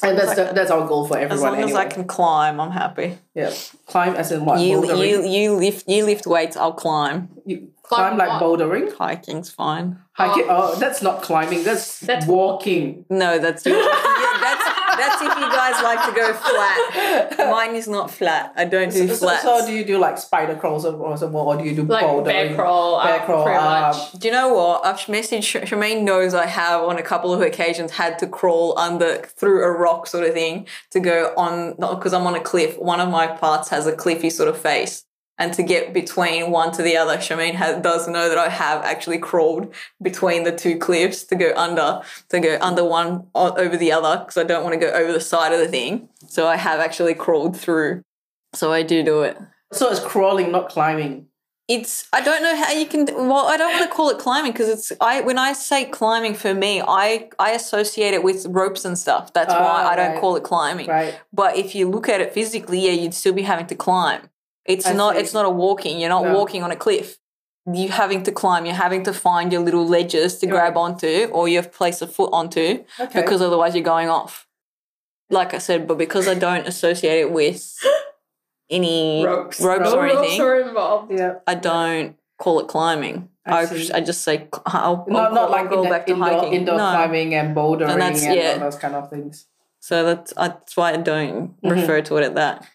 And 0.02 0.18
that's 0.18 0.34
the, 0.34 0.52
that's 0.54 0.70
our 0.70 0.86
goal 0.86 1.08
for 1.08 1.16
everyone. 1.16 1.32
As 1.32 1.42
everyone. 1.42 1.60
long 1.60 1.70
as. 1.70 1.76
I 1.76 1.88
can 1.88 2.04
climb, 2.04 2.60
I'm 2.60 2.70
happy. 2.70 3.16
yeah, 3.34 3.50
climb 3.86 4.14
as 4.14 4.30
in 4.30 4.44
what? 4.44 4.60
You, 4.60 4.82
bouldering? 4.82 5.08
you, 5.08 5.24
you 5.24 5.52
lift 5.54 5.88
you 5.88 6.04
lift 6.04 6.26
weights, 6.26 6.54
I'll 6.56 6.74
climb. 6.74 7.30
You 7.46 7.70
Climb 7.82 8.16
climb 8.16 8.18
like 8.18 8.40
what? 8.40 8.42
bouldering. 8.58 8.92
Hiking's 8.94 9.50
fine. 9.50 9.98
Hiking. 10.12 10.46
Oh, 10.48 10.74
that's 10.78 11.00
not 11.02 11.22
climbing. 11.22 11.64
That's 11.64 12.00
That's 12.00 12.26
walking. 12.26 13.04
No, 13.08 13.38
that's 13.38 13.64
yeah, 13.64 13.72
that's 14.40 14.64
that's 14.98 15.20
if 15.22 15.28
you 15.38 15.48
guys 15.50 15.82
like 15.82 16.04
to 16.08 16.12
go 16.14 16.32
flat. 16.32 17.38
Mine 17.50 17.74
is 17.76 17.88
not 17.88 18.10
flat. 18.10 18.52
I 18.56 18.64
don't 18.64 18.92
do 18.92 19.06
So, 19.08 19.14
so, 19.14 19.26
flats. 19.26 19.42
so 19.42 19.66
do 19.66 19.72
you 19.72 19.84
do 19.84 19.98
like 19.98 20.18
spider 20.18 20.54
crawls 20.56 20.84
or, 20.84 20.94
or, 20.94 21.16
some- 21.16 21.34
or 21.34 21.56
do 21.56 21.64
you 21.64 21.74
do 21.74 21.82
Like 21.84 22.04
bouldering? 22.04 22.24
bear 22.24 22.54
crawl, 22.54 22.96
um, 22.96 23.06
Bear 23.06 23.20
crawl, 23.26 23.44
pretty 23.44 23.58
um, 23.58 23.64
much. 23.82 24.12
Do 24.12 24.28
you 24.28 24.32
know 24.32 24.54
what? 24.54 24.84
I've 24.86 24.96
messaged 25.06 25.42
Sh- 25.44 25.70
Shemaine 25.70 26.02
knows 26.02 26.34
I 26.34 26.46
have 26.46 26.82
on 26.82 26.96
a 26.98 27.02
couple 27.02 27.32
of 27.34 27.40
occasions 27.40 27.92
had 27.92 28.18
to 28.20 28.26
crawl 28.26 28.78
under 28.78 29.18
through 29.18 29.62
a 29.64 29.70
rock 29.70 30.06
sort 30.06 30.24
of 30.26 30.34
thing 30.34 30.66
to 30.90 31.00
go 31.00 31.32
on 31.36 31.74
not 31.78 31.98
because 31.98 32.12
I'm 32.12 32.26
on 32.26 32.34
a 32.34 32.40
cliff. 32.40 32.78
One 32.78 33.00
of 33.00 33.08
my 33.08 33.26
parts 33.26 33.68
has 33.70 33.86
a 33.86 33.92
cliffy 33.94 34.30
sort 34.30 34.48
of 34.48 34.56
face. 34.58 35.04
And 35.36 35.52
to 35.54 35.62
get 35.64 35.92
between 35.92 36.50
one 36.52 36.70
to 36.72 36.82
the 36.82 36.96
other, 36.96 37.16
Shemaine 37.16 37.54
has, 37.54 37.82
does 37.82 38.06
know 38.06 38.28
that 38.28 38.38
I 38.38 38.48
have 38.48 38.84
actually 38.84 39.18
crawled 39.18 39.74
between 40.00 40.44
the 40.44 40.52
two 40.52 40.78
cliffs 40.78 41.24
to 41.24 41.34
go 41.34 41.52
under, 41.56 42.02
to 42.28 42.38
go 42.40 42.56
under 42.60 42.84
one 42.84 43.26
over 43.34 43.76
the 43.76 43.90
other 43.90 44.18
because 44.18 44.36
I 44.36 44.44
don't 44.44 44.62
want 44.62 44.74
to 44.74 44.80
go 44.80 44.92
over 44.92 45.12
the 45.12 45.20
side 45.20 45.52
of 45.52 45.58
the 45.58 45.66
thing. 45.68 46.08
So 46.28 46.46
I 46.46 46.54
have 46.56 46.78
actually 46.78 47.14
crawled 47.14 47.56
through. 47.58 48.02
So 48.52 48.72
I 48.72 48.84
do 48.84 49.02
do 49.02 49.22
it. 49.22 49.36
So 49.72 49.90
it's 49.90 49.98
crawling, 49.98 50.52
not 50.52 50.68
climbing. 50.68 51.26
it's 51.66 52.06
I 52.12 52.20
don't 52.20 52.42
know 52.42 52.54
how 52.54 52.70
you 52.70 52.86
can 52.86 53.06
well 53.30 53.46
I 53.48 53.56
don't 53.56 53.72
want 53.72 53.90
to 53.90 53.96
call 53.96 54.10
it 54.10 54.18
climbing 54.18 54.52
because 54.52 54.68
it's 54.68 54.92
I 55.00 55.22
when 55.22 55.38
I 55.38 55.54
say 55.54 55.86
climbing 55.86 56.34
for 56.34 56.52
me 56.54 56.82
I 56.86 57.30
I 57.38 57.52
associate 57.52 58.12
it 58.14 58.22
with 58.22 58.46
ropes 58.50 58.84
and 58.84 58.96
stuff 58.98 59.32
that's 59.32 59.52
why 59.52 59.78
Ah, 59.82 59.88
I 59.92 59.96
don't 59.96 60.12
right. 60.12 60.20
call 60.20 60.36
it 60.36 60.44
climbing 60.44 60.86
Right. 60.86 61.18
but 61.32 61.56
if 61.56 61.74
you 61.74 61.88
look 61.88 62.06
at 62.08 62.20
it 62.20 62.34
physically 62.34 62.80
yeah 62.86 62.92
you'd 62.92 63.14
still 63.14 63.32
be 63.32 63.42
having 63.42 63.66
to 63.68 63.74
climb 63.74 64.20
it's 64.64 64.86
I 64.86 64.92
not 64.92 65.14
see. 65.14 65.20
it's 65.22 65.34
not 65.34 65.44
a 65.44 65.50
walking 65.50 65.98
you're 66.00 66.08
not 66.08 66.24
No. 66.24 66.34
walking 66.38 66.62
on 66.62 66.70
a 66.70 66.76
cliff 66.76 67.18
you're 67.72 67.90
having 67.90 68.22
to 68.24 68.32
climb 68.32 68.66
you're 68.66 68.74
having 68.74 69.02
to 69.04 69.12
find 69.12 69.52
your 69.52 69.62
little 69.62 69.86
ledges 69.86 70.38
to 70.38 70.46
grab 70.46 70.76
onto 70.76 71.28
or 71.32 71.48
you 71.48 71.56
have 71.56 71.70
to 71.70 71.76
place 71.78 72.02
a 72.02 72.06
foot 72.06 72.30
onto 72.32 72.84
Okay. 73.00 73.20
because 73.20 73.40
otherwise 73.42 73.74
you're 73.74 73.84
going 73.84 74.08
off 74.08 74.46
like 75.30 75.54
I 75.54 75.58
said 75.58 75.86
but 75.88 75.96
because 75.98 76.28
I 76.28 76.34
don't 76.34 76.66
associate 76.66 77.20
it 77.20 77.30
with 77.32 77.74
any 78.70 79.24
Ropes. 79.24 79.60
ropes 79.60 79.90
No 79.90 79.98
or 79.98 80.02
ropes 80.04 80.16
anything 80.18 80.40
are 80.40 80.60
involved. 80.60 81.12
yeah. 81.12 81.34
I 81.46 81.54
don't 81.54 82.16
call 82.38 82.60
it 82.60 82.68
climbing. 82.68 83.28
I 83.46 83.60
I. 83.62 83.88
I 83.94 84.00
just 84.00 84.22
say 84.22 84.48
I'll, 84.66 85.04
Not, 85.08 85.28
I'll, 85.28 85.34
not 85.34 85.44
I'll 85.44 85.50
like 85.50 85.70
go 85.70 85.82
in 85.84 85.90
back 85.90 86.06
to 86.06 86.12
indoor, 86.12 86.28
hiking. 86.28 86.52
indoor 86.54 86.76
no. 86.78 86.90
climbing 86.90 87.34
and 87.34 87.54
bouldering 87.56 87.90
and, 87.90 88.00
that's- 88.00 88.24
yeah. 88.24 88.52
all 88.54 88.60
those 88.60 88.76
kind 88.76 88.94
of 88.94 89.10
things. 89.10 89.46
So 89.80 90.02
that's 90.04 90.32
that's 90.32 90.76
why 90.78 90.92
I 90.92 90.96
don't 90.96 91.60
Mhm. 91.62 91.70
refer 91.70 92.00
to 92.02 92.16
it 92.16 92.24
at 92.24 92.34
that. 92.36 92.66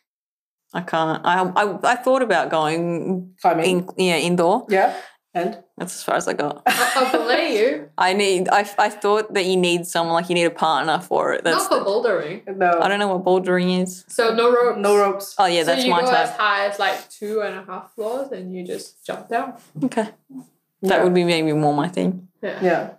I 0.73 0.81
can't. 0.81 1.25
I 1.25 1.41
I, 1.55 1.79
I 1.93 1.95
thought 1.95 2.21
about 2.21 2.49
going 2.51 3.33
Climbing. 3.41 3.65
in, 3.65 3.89
yeah 3.97 4.17
indoor. 4.17 4.65
yeah. 4.69 4.95
And 5.31 5.59
That's 5.77 5.93
as 5.95 6.03
far 6.03 6.15
as 6.15 6.27
I 6.27 6.33
got. 6.33 6.63
I, 6.65 7.05
I 7.05 7.11
believe 7.11 7.59
you. 7.59 7.89
I 7.99 8.13
need. 8.13 8.49
I, 8.49 8.67
I 8.79 8.89
thought 8.89 9.31
that 9.35 9.45
you 9.45 9.57
need 9.57 9.85
someone 9.85 10.15
like 10.15 10.27
you 10.27 10.33
need 10.33 10.45
a 10.45 10.49
partner 10.49 10.99
for 10.99 11.33
it. 11.33 11.43
That's. 11.43 11.69
Not 11.69 11.69
for 11.69 11.79
The, 11.79 11.85
bouldering. 11.85 12.57
no. 12.57 12.79
I 12.81 12.87
don't 12.87 12.97
know 12.97 13.15
what 13.15 13.23
bouldering 13.23 13.79
is. 13.83 14.05
So 14.07 14.33
no 14.33 14.51
ropes. 14.51 14.79
no 14.79 14.97
ropes. 14.97 15.35
Oh 15.37 15.45
yeah, 15.45 15.59
so 15.61 15.65
that's 15.67 15.83
you 15.85 15.91
my 15.91 16.01
go 16.01 16.09
as 16.11 16.31
high 16.31 16.65
as 16.65 16.79
like 16.79 17.07
two 17.11 17.41
and 17.41 17.55
a 17.59 17.63
half 17.63 17.93
floors 17.93 18.31
and 18.31 18.51
you 18.51 18.65
just 18.65 19.05
jump 19.05 19.29
down. 19.29 19.53
Okay, 19.83 20.09
that 20.31 20.97
Yeah. 20.97 21.03
would 21.03 21.13
be 21.13 21.23
maybe 21.23 21.53
more 21.53 21.75
my 21.75 21.89
thing. 21.89 22.27
Yeah. 22.41 22.59
Yeah. 22.63 22.89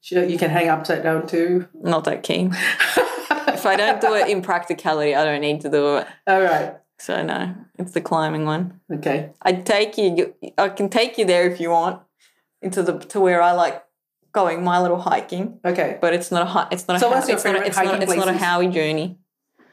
Sure, 0.00 0.24
you 0.24 0.38
can 0.38 0.48
hang 0.50 0.68
upside 0.70 1.02
down 1.02 1.26
too. 1.26 1.68
Not 1.74 2.04
that 2.04 2.22
keen. 2.22 2.48
if 2.56 3.66
I 3.66 3.76
don't 3.76 4.00
do 4.00 4.14
it 4.14 4.28
in 4.28 4.40
practicality, 4.40 5.14
I 5.14 5.22
don't 5.24 5.40
need 5.42 5.60
to 5.62 5.68
do 5.70 5.96
it. 5.98 6.06
All 6.26 6.40
right. 6.40 6.76
So 7.04 7.22
no, 7.22 7.54
it's 7.78 7.92
the 7.92 8.00
climbing 8.00 8.46
one. 8.46 8.80
Okay. 8.90 9.30
I'd 9.42 9.66
take 9.66 9.98
you. 9.98 10.34
I 10.56 10.70
can 10.70 10.88
take 10.88 11.18
you 11.18 11.26
there 11.26 11.50
if 11.50 11.60
you 11.60 11.68
want 11.68 12.00
into 12.62 12.82
the 12.82 12.98
to 12.98 13.20
where 13.20 13.42
I 13.42 13.52
like 13.52 13.84
going 14.32 14.64
my 14.64 14.80
little 14.80 14.98
hiking. 14.98 15.60
Okay. 15.62 15.98
But 16.00 16.14
it's 16.14 16.30
not 16.32 16.42
a 16.48 16.74
it's 16.74 16.88
not 16.88 16.96
a 16.96 17.00
So 17.00 17.08
Ho- 17.10 17.14
what's 17.14 17.28
your 17.28 17.36
not 17.52 17.62
a, 17.62 17.66
it's 17.66 17.76
not 17.76 17.86
hiking 17.86 18.02
it's 18.02 18.16
not 18.16 18.28
a? 18.28 18.32
Howie 18.32 18.68
journey. 18.68 19.18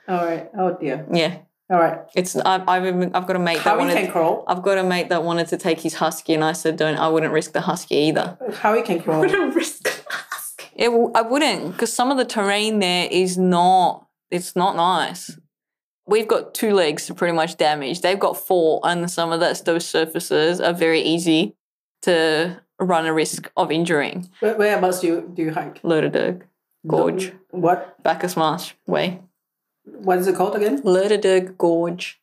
All 0.09 0.25
right. 0.25 0.50
Oh 0.59 0.75
dear. 0.77 1.05
Yeah, 1.09 1.38
All 1.69 1.79
right. 1.79 2.00
it's 2.15 2.35
I've 2.35 2.67
I've, 2.67 2.85
I've 3.15 3.27
got 3.27 3.35
a 3.38 3.39
mate 3.39 3.55
that 3.59 3.63
Howie 3.63 3.77
wanted. 3.77 3.95
can 3.95 4.11
crawl. 4.11 4.43
I've 4.50 4.61
got 4.61 4.77
a 4.77 4.83
mate 4.83 5.07
that 5.07 5.23
wanted 5.23 5.47
to 5.47 5.57
take 5.57 5.79
his 5.79 5.93
husky, 5.93 6.33
and 6.33 6.43
I 6.43 6.51
said, 6.51 6.75
"Don't. 6.75 6.97
I 6.97 7.07
wouldn't 7.07 7.31
risk 7.31 7.53
the 7.53 7.61
husky 7.61 7.95
either. 7.95 8.38
Howie 8.55 8.81
can 8.81 9.01
crawl. 9.01 9.19
Wouldn't 9.23 9.55
risk 9.55 9.88
husky. 10.09 10.65
It, 10.75 10.89
I 11.15 11.21
wouldn't, 11.21 11.71
because 11.71 11.93
some 11.93 12.11
of 12.11 12.17
the 12.17 12.25
terrain 12.25 12.79
there 12.79 13.07
is 13.09 13.38
not. 13.38 14.05
It's 14.29 14.53
not 14.55 14.75
nice. 14.75 15.38
We've 16.08 16.27
got 16.27 16.53
two 16.53 16.74
legs 16.74 17.05
to 17.05 17.13
pretty 17.13 17.34
much 17.34 17.58
damage. 17.58 18.01
They've 18.01 18.20
got 18.20 18.38
four, 18.38 18.79
and 18.84 19.10
some 19.10 19.31
of 19.31 19.39
that, 19.39 19.63
those 19.65 19.86
surfaces 19.88 20.60
are 20.60 20.74
very 20.74 21.01
easy 21.01 21.55
to 22.01 22.62
run 22.79 23.05
a 23.05 23.13
risk 23.13 23.51
of 23.55 23.72
injuring. 23.72 24.29
Where, 24.39 24.55
whereabouts 24.55 25.01
do 25.01 25.08
you 25.08 25.31
do 25.34 25.43
you 25.43 25.51
hike? 25.51 25.81
Lerderderg 25.84 26.41
Gorge, 26.88 27.31
What? 27.51 28.01
Bacchus 28.01 28.36
Marsh 28.36 28.74
Way. 28.88 29.22
What 29.86 30.17
is 30.17 30.27
it 30.27 30.36
called 30.36 30.55
again? 30.55 30.81
Lerderderg 30.81 31.58
Gorge. 31.58 32.20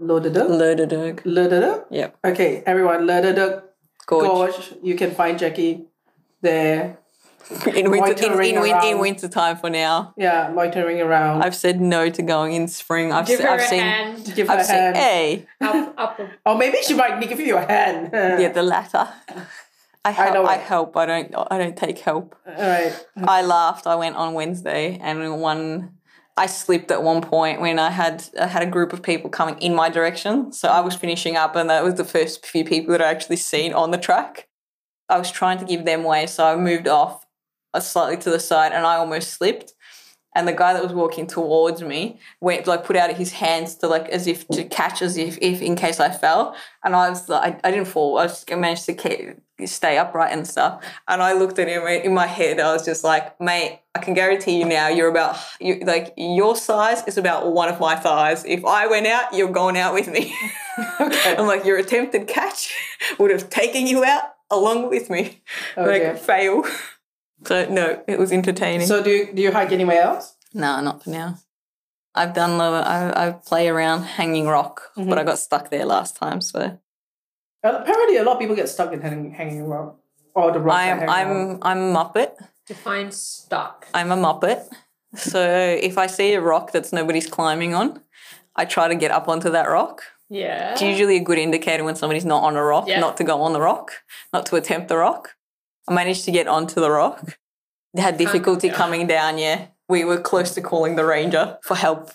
Loderduk. 0.00 0.48
Loderduk. 0.48 1.22
Loderduk. 1.24 1.84
Yep. 1.90 2.16
Okay, 2.24 2.62
everyone, 2.66 3.06
Loderduk 3.06 3.62
Gorge. 4.06 4.26
Gorge. 4.26 4.74
You 4.82 4.96
can 4.96 5.12
find 5.12 5.38
Jackie 5.38 5.86
there. 6.42 6.98
In 7.66 7.90
winter, 7.90 8.12
in, 8.12 8.36
Loitering 8.36 8.56
in, 8.56 8.84
in 8.84 8.98
winter 8.98 9.28
time 9.28 9.56
for 9.56 9.68
now. 9.68 10.14
Yeah, 10.16 10.52
loitering 10.54 11.00
around. 11.00 11.42
I've 11.42 11.54
said 11.54 11.80
no 11.80 12.08
to 12.08 12.22
going 12.22 12.52
in 12.52 12.68
spring. 12.68 13.12
I've, 13.12 13.26
Give 13.26 13.38
se- 13.38 13.44
her 13.44 13.50
I've 13.50 13.60
a 13.60 13.64
seen. 13.64 13.80
hand. 13.80 14.32
Give 14.34 14.46
her 14.46 14.54
I've 14.54 14.60
a 14.60 14.64
seen. 14.64 14.74
hand. 14.76 14.96
Hey, 14.96 15.46
Up, 15.60 15.94
up. 15.96 16.20
Or 16.20 16.28
oh, 16.46 16.56
maybe 16.56 16.78
she 16.82 16.94
might 16.94 17.20
give 17.20 17.40
you 17.40 17.56
a 17.56 17.66
hand. 17.66 18.10
yeah, 18.12 18.48
the 18.48 18.62
latter. 18.62 19.08
I 20.04 20.10
help. 20.10 20.34
know 20.34 20.46
I, 20.46 20.56
help. 20.56 20.96
I 20.96 21.06
don't. 21.06 21.34
I 21.50 21.58
don't 21.58 21.76
take 21.76 21.98
help. 21.98 22.36
All 22.46 22.54
right. 22.54 23.06
I 23.16 23.42
laughed. 23.42 23.86
I 23.86 23.94
went 23.94 24.16
on 24.16 24.34
Wednesday, 24.34 24.98
and 25.00 25.40
one, 25.40 25.92
I 26.36 26.46
slipped 26.46 26.90
at 26.90 27.02
one 27.02 27.20
point 27.20 27.60
when 27.60 27.78
I 27.78 27.90
had 27.90 28.24
I 28.40 28.46
had 28.46 28.62
a 28.62 28.70
group 28.70 28.92
of 28.92 29.02
people 29.02 29.30
coming 29.30 29.58
in 29.58 29.74
my 29.74 29.88
direction. 29.88 30.52
So 30.52 30.68
I 30.68 30.80
was 30.80 30.94
mm-hmm. 30.94 31.00
finishing 31.02 31.36
up, 31.36 31.54
and 31.54 31.70
that 31.70 31.84
was 31.84 31.94
the 31.94 32.04
first 32.04 32.44
few 32.46 32.64
people 32.64 32.92
that 32.92 33.02
I 33.02 33.10
actually 33.10 33.36
seen 33.36 33.72
on 33.72 33.90
the 33.90 33.98
track. 33.98 34.48
I 35.08 35.18
was 35.18 35.30
trying 35.30 35.58
to 35.58 35.64
give 35.64 35.84
them 35.84 36.04
way, 36.04 36.26
so 36.26 36.44
I 36.44 36.56
moved 36.56 36.88
off 36.88 37.21
slightly 37.80 38.16
to 38.18 38.30
the 38.30 38.40
side, 38.40 38.72
and 38.72 38.86
I 38.86 38.96
almost 38.96 39.30
slipped. 39.30 39.74
And 40.34 40.48
the 40.48 40.52
guy 40.52 40.72
that 40.72 40.82
was 40.82 40.94
walking 40.94 41.26
towards 41.26 41.82
me 41.82 42.18
went 42.40 42.66
like 42.66 42.84
put 42.84 42.96
out 42.96 43.12
his 43.12 43.32
hands 43.32 43.74
to 43.76 43.86
like 43.86 44.08
as 44.08 44.26
if 44.26 44.48
to 44.48 44.64
catch 44.64 45.02
as 45.02 45.18
if 45.18 45.36
if 45.42 45.60
in 45.60 45.76
case 45.76 46.00
I 46.00 46.10
fell. 46.10 46.56
And 46.82 46.96
I 46.96 47.10
was 47.10 47.28
like, 47.28 47.60
I, 47.62 47.68
I 47.68 47.70
didn't 47.70 47.88
fall. 47.88 48.16
I 48.16 48.28
just 48.28 48.48
managed 48.48 48.86
to 48.86 48.94
keep, 48.94 49.36
stay 49.66 49.98
upright 49.98 50.32
and 50.32 50.46
stuff. 50.46 50.82
And 51.06 51.20
I 51.20 51.34
looked 51.34 51.58
at 51.58 51.68
him 51.68 51.86
in 51.86 52.14
my 52.14 52.26
head. 52.26 52.60
I 52.60 52.72
was 52.72 52.82
just 52.82 53.04
like, 53.04 53.38
mate, 53.42 53.80
I 53.94 53.98
can 53.98 54.14
guarantee 54.14 54.58
you 54.58 54.64
now, 54.64 54.88
you're 54.88 55.10
about 55.10 55.36
you 55.60 55.80
like 55.84 56.14
your 56.16 56.56
size 56.56 57.06
is 57.06 57.18
about 57.18 57.52
one 57.52 57.68
of 57.68 57.78
my 57.78 57.94
thighs. 57.94 58.42
If 58.46 58.64
I 58.64 58.86
went 58.86 59.06
out, 59.06 59.34
you're 59.34 59.52
going 59.52 59.76
out 59.76 59.92
with 59.92 60.08
me. 60.08 60.34
Okay. 60.98 61.34
I'm 61.38 61.46
like, 61.46 61.66
your 61.66 61.76
attempted 61.76 62.26
catch 62.26 62.74
would 63.18 63.30
have 63.30 63.50
taken 63.50 63.86
you 63.86 64.02
out 64.04 64.22
along 64.50 64.88
with 64.88 65.10
me. 65.10 65.42
Oh, 65.76 65.84
like 65.84 66.02
dear. 66.02 66.16
fail. 66.16 66.64
So 67.44 67.68
no, 67.68 68.02
it 68.06 68.18
was 68.18 68.32
entertaining. 68.32 68.86
So 68.86 69.02
do 69.02 69.10
you, 69.10 69.32
do 69.32 69.42
you 69.42 69.52
hike 69.52 69.72
anywhere 69.72 70.02
else? 70.02 70.34
No, 70.54 70.80
not 70.80 71.02
for 71.02 71.10
now. 71.10 71.38
I've 72.14 72.34
done 72.34 72.58
the 72.58 72.64
I, 72.64 73.28
I 73.28 73.30
play 73.32 73.68
around 73.68 74.02
hanging 74.02 74.46
rock, 74.46 74.82
mm-hmm. 74.96 75.08
but 75.08 75.18
I 75.18 75.24
got 75.24 75.38
stuck 75.38 75.70
there 75.70 75.86
last 75.86 76.16
time. 76.16 76.40
So 76.40 76.78
Apparently, 77.64 78.16
a 78.16 78.24
lot 78.24 78.34
of 78.34 78.40
people 78.40 78.56
get 78.56 78.68
stuck 78.68 78.92
in 78.92 79.00
hanging, 79.00 79.32
hanging 79.32 79.64
rock. 79.64 79.96
Or 80.34 80.50
the 80.52 80.58
rock. 80.58 80.76
I'm 80.76 81.00
that 81.00 81.08
hang 81.08 81.26
around. 81.28 81.60
I'm 81.62 81.78
I'm 81.78 81.96
a 81.96 82.04
muppet. 82.04 82.32
Define 82.66 83.12
stuck. 83.12 83.86
I'm 83.94 84.10
a 84.10 84.16
muppet. 84.16 84.68
So 85.14 85.40
if 85.40 85.98
I 85.98 86.06
see 86.06 86.34
a 86.34 86.40
rock 86.40 86.72
that's 86.72 86.92
nobody's 86.92 87.26
climbing 87.26 87.74
on, 87.74 88.00
I 88.56 88.64
try 88.64 88.88
to 88.88 88.94
get 88.94 89.10
up 89.10 89.28
onto 89.28 89.50
that 89.50 89.68
rock. 89.68 90.02
Yeah. 90.30 90.72
It's 90.72 90.82
usually 90.82 91.16
a 91.16 91.22
good 91.22 91.38
indicator 91.38 91.84
when 91.84 91.96
somebody's 91.96 92.24
not 92.24 92.42
on 92.42 92.56
a 92.56 92.64
rock, 92.64 92.88
Yeah. 92.88 93.00
not 93.00 93.18
to 93.18 93.24
go 93.24 93.42
on 93.42 93.52
the 93.52 93.60
rock, 93.60 93.92
not 94.32 94.46
to 94.46 94.56
attempt 94.56 94.88
the 94.88 94.96
rock. 94.96 95.36
I 95.88 95.94
managed 95.94 96.24
to 96.26 96.30
get 96.30 96.46
onto 96.46 96.80
the 96.80 96.90
rock. 96.90 97.38
They 97.94 98.02
had 98.02 98.16
difficulty 98.16 98.70
coming 98.70 99.06
down. 99.06 99.38
Yeah, 99.38 99.66
we 99.88 100.04
were 100.04 100.20
close 100.20 100.54
to 100.54 100.60
calling 100.60 100.96
the 100.96 101.04
ranger 101.04 101.58
for 101.62 101.76
help. 101.76 102.10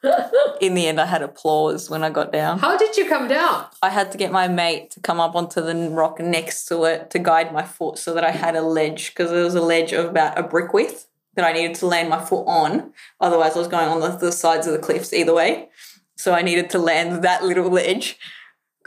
In 0.60 0.74
the 0.74 0.86
end, 0.86 1.00
I 1.00 1.06
had 1.06 1.22
applause 1.22 1.90
when 1.90 2.04
I 2.04 2.10
got 2.10 2.32
down. 2.32 2.60
How 2.60 2.78
did 2.78 2.96
you 2.96 3.08
come 3.08 3.26
down? 3.26 3.66
I 3.82 3.90
had 3.90 4.12
to 4.12 4.18
get 4.18 4.30
my 4.30 4.46
mate 4.46 4.92
to 4.92 5.00
come 5.00 5.18
up 5.18 5.34
onto 5.34 5.60
the 5.60 5.90
rock 5.90 6.20
next 6.20 6.66
to 6.66 6.84
it 6.84 7.10
to 7.10 7.18
guide 7.18 7.52
my 7.52 7.64
foot 7.64 7.98
so 7.98 8.14
that 8.14 8.22
I 8.22 8.30
had 8.30 8.54
a 8.54 8.62
ledge 8.62 9.08
because 9.08 9.30
there 9.30 9.42
was 9.42 9.56
a 9.56 9.60
ledge 9.60 9.92
of 9.92 10.06
about 10.06 10.38
a 10.38 10.42
brick 10.44 10.72
width 10.72 11.08
that 11.34 11.44
I 11.44 11.52
needed 11.52 11.76
to 11.76 11.86
land 11.86 12.08
my 12.08 12.24
foot 12.24 12.44
on. 12.46 12.92
Otherwise, 13.20 13.56
I 13.56 13.58
was 13.58 13.68
going 13.68 13.88
on 13.88 14.00
the, 14.00 14.16
the 14.16 14.32
sides 14.32 14.66
of 14.66 14.72
the 14.72 14.78
cliffs 14.78 15.12
either 15.12 15.34
way. 15.34 15.68
So 16.16 16.32
I 16.32 16.42
needed 16.42 16.70
to 16.70 16.78
land 16.78 17.22
that 17.24 17.44
little 17.44 17.68
ledge 17.68 18.18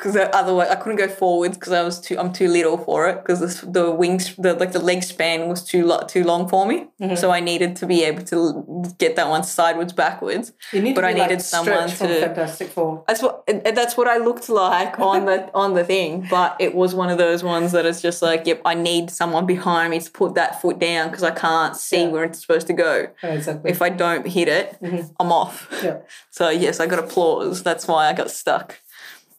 because 0.01 0.15
otherwise 0.33 0.69
I 0.69 0.75
couldn't 0.75 0.97
go 0.97 1.07
forwards 1.07 1.55
because 1.57 1.73
I 1.73 1.83
was 1.83 2.01
too 2.01 2.17
I'm 2.17 2.33
too 2.33 2.47
little 2.47 2.77
for 2.77 3.07
it 3.07 3.17
because 3.21 3.39
the, 3.61 3.71
the 3.71 3.91
wings 3.91 4.35
the 4.35 4.55
like 4.55 4.71
the 4.71 4.79
leg 4.79 5.03
span 5.03 5.47
was 5.47 5.63
too 5.63 5.85
lo- 5.85 6.01
too 6.07 6.23
long 6.23 6.47
for 6.49 6.65
me. 6.65 6.87
Mm-hmm. 6.99 7.15
So 7.15 7.29
I 7.29 7.39
needed 7.39 7.75
to 7.77 7.85
be 7.85 8.03
able 8.03 8.23
to 8.23 8.65
get 8.97 9.15
that 9.17 9.29
one 9.29 9.43
sideways 9.43 9.93
backwards. 9.93 10.53
You 10.73 10.81
need 10.81 10.95
but 10.95 11.01
to 11.01 11.07
I 11.07 11.13
be 11.13 11.19
like 11.19 11.29
needed 11.29 11.43
someone 11.43 11.87
to- 11.89 12.19
Fantastic 12.21 12.69
Four. 12.69 13.03
That's 13.07 13.21
what 13.21 13.43
that's 13.47 13.95
what 13.95 14.07
I 14.07 14.17
looked 14.17 14.49
like 14.49 14.99
on 14.99 15.25
the 15.25 15.51
on 15.63 15.75
the 15.75 15.83
thing, 15.83 16.25
but 16.29 16.55
it 16.59 16.73
was 16.73 16.95
one 16.95 17.09
of 17.11 17.19
those 17.19 17.43
ones 17.43 17.71
that 17.73 17.85
it's 17.85 18.01
just 18.01 18.21
like, 18.23 18.47
yep, 18.47 18.59
I 18.65 18.73
need 18.73 19.11
someone 19.11 19.45
behind 19.45 19.91
me 19.91 19.99
to 19.99 20.09
put 20.11 20.33
that 20.35 20.61
foot 20.61 20.79
down 20.79 21.09
because 21.09 21.23
I 21.23 21.31
can't 21.31 21.75
see 21.75 22.01
Yeah. 22.01 22.07
where 22.09 22.23
it's 22.23 22.39
supposed 22.41 22.67
to 22.67 22.73
go. 22.73 23.07
Exactly. 23.21 23.69
If 23.69 23.81
I 23.83 23.89
don't 23.89 24.25
hit 24.27 24.47
it, 24.47 24.77
mm-hmm. 24.81 25.07
I'm 25.19 25.31
off. 25.31 25.67
yeah, 25.83 25.97
So 26.31 26.49
yes, 26.49 26.79
I 26.79 26.87
got 26.87 26.99
applause. 26.99 27.61
That's 27.63 27.87
why 27.87 28.07
I 28.09 28.13
got 28.13 28.31
stuck. 28.31 28.79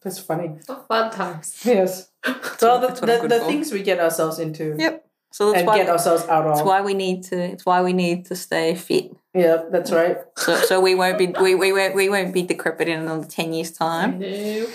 That's 0.03 0.19
funny. 0.19 0.57
Oh, 0.69 0.85
fun 0.89 1.11
times. 1.11 1.61
Yes. 1.65 2.09
So 2.59 2.81
the, 2.81 2.87
That's 2.87 3.01
what 3.01 3.11
I'm 3.11 3.29
the, 3.29 3.39
the 3.41 3.45
things 3.47 3.73
we 3.73 3.83
get 3.83 3.99
ourselves 3.99 4.39
into 4.39 4.77
Yep. 4.79 5.05
So 5.33 5.51
that's 5.51 5.61
and 5.61 5.67
why 5.67 5.79
get 5.79 5.89
ourselves 5.89 6.25
out 6.29 6.47
of. 6.47 6.55
that's 6.55 6.65
why 6.67 6.81
we 6.83 6.95
need 6.95 7.25
to 7.25 7.37
it's 7.37 7.67
why 7.67 7.83
we 7.83 7.93
need 7.93 8.27
to 8.27 8.37
stay 8.37 8.77
fit. 8.77 9.17
Yeah, 9.35 9.65
that's 9.73 9.91
right. 9.91 10.19
So 10.37 10.55
so 10.57 10.81
we 10.81 10.95
won't 10.95 11.19
be 11.19 11.27
we, 11.41 11.57
we 11.57 11.73
won't 11.73 11.95
we 11.97 12.09
won't 12.09 12.33
be 12.33 12.43
decrepit 12.43 12.87
in 12.87 13.01
another 13.01 13.27
ten 13.27 13.53
years 13.53 13.73
time. 13.73 14.21
Nope. 14.21 14.71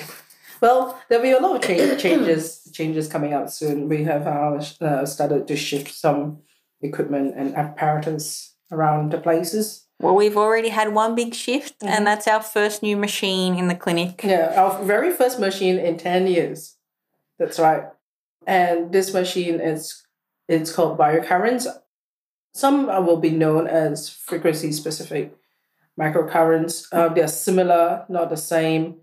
Well, 0.60 1.00
there'll 1.08 1.24
be 1.24 1.32
a 1.32 1.40
lot 1.40 1.56
of 1.56 1.62
change, 1.62 2.02
changes 2.06 2.70
changes 2.74 3.08
coming 3.08 3.34
up 3.34 3.50
soon. 3.50 3.88
We 3.88 4.04
have 4.04 4.26
uh, 4.28 4.60
uh, 4.82 5.06
started 5.06 5.48
to 5.48 5.56
shift 5.56 5.94
some 5.94 6.40
equipment 6.82 7.36
and 7.38 7.56
apparatus 7.56 8.56
around 8.72 9.12
the 9.12 9.20
places. 9.20 9.87
Well, 10.00 10.16
we've 10.16 10.38
already 10.38 10.70
had 10.70 10.94
one 10.94 11.16
big 11.16 11.34
shift, 11.34 11.76
and 11.82 12.06
that's 12.06 12.28
our 12.28 12.42
first 12.42 12.84
new 12.84 12.96
machine 12.96 13.56
in 13.56 13.68
the 13.68 13.76
clinic. 13.76 14.22
Yeah, 14.24 14.54
our 14.56 14.84
very 14.84 15.12
first 15.12 15.40
machine 15.40 15.80
in 15.80 15.98
10 15.98 16.28
years. 16.28 16.76
That's 17.40 17.58
right. 17.58 17.84
And 18.46 18.92
this 18.92 19.14
machine 19.14 19.60
is 19.60 20.04
it's 20.48 20.72
called 20.72 20.98
biocurrents. 20.98 21.68
Some 22.54 22.88
will 22.88 23.18
be 23.18 23.32
known 23.32 23.68
as 23.68 24.10
frequency 24.10 24.72
specific 24.72 25.36
microcurrents. 26.00 26.88
Uh, 26.92 27.10
they're 27.10 27.28
similar, 27.28 28.06
not 28.08 28.30
the 28.30 28.38
same. 28.38 28.98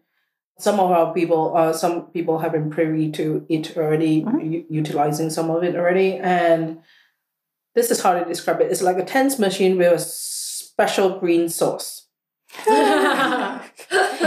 Some 0.59 0.79
of 0.79 0.91
our 0.91 1.13
people, 1.13 1.57
uh, 1.57 1.73
some 1.73 2.07
people 2.13 2.39
have 2.39 2.53
been 2.53 2.71
privy 2.71 3.11
to 3.13 3.45
it 3.49 3.77
already, 3.77 4.25
u- 4.41 4.65
utilizing 4.71 5.29
some 5.29 5.51
of 5.51 5.65
it 5.65 5.75
already. 5.75 6.17
And 6.17 6.79
this 7.75 7.91
is 7.91 8.01
how 8.01 8.15
to 8.15 8.25
describe 8.25 8.61
it. 8.61 8.71
It's 8.71 8.83
like 8.83 8.97
a 8.97 9.05
TENS 9.05 9.39
machine 9.39 9.77
with 9.77 9.93
a 9.93 9.99
special 10.75 11.19
green 11.19 11.49
sauce. 11.49 12.09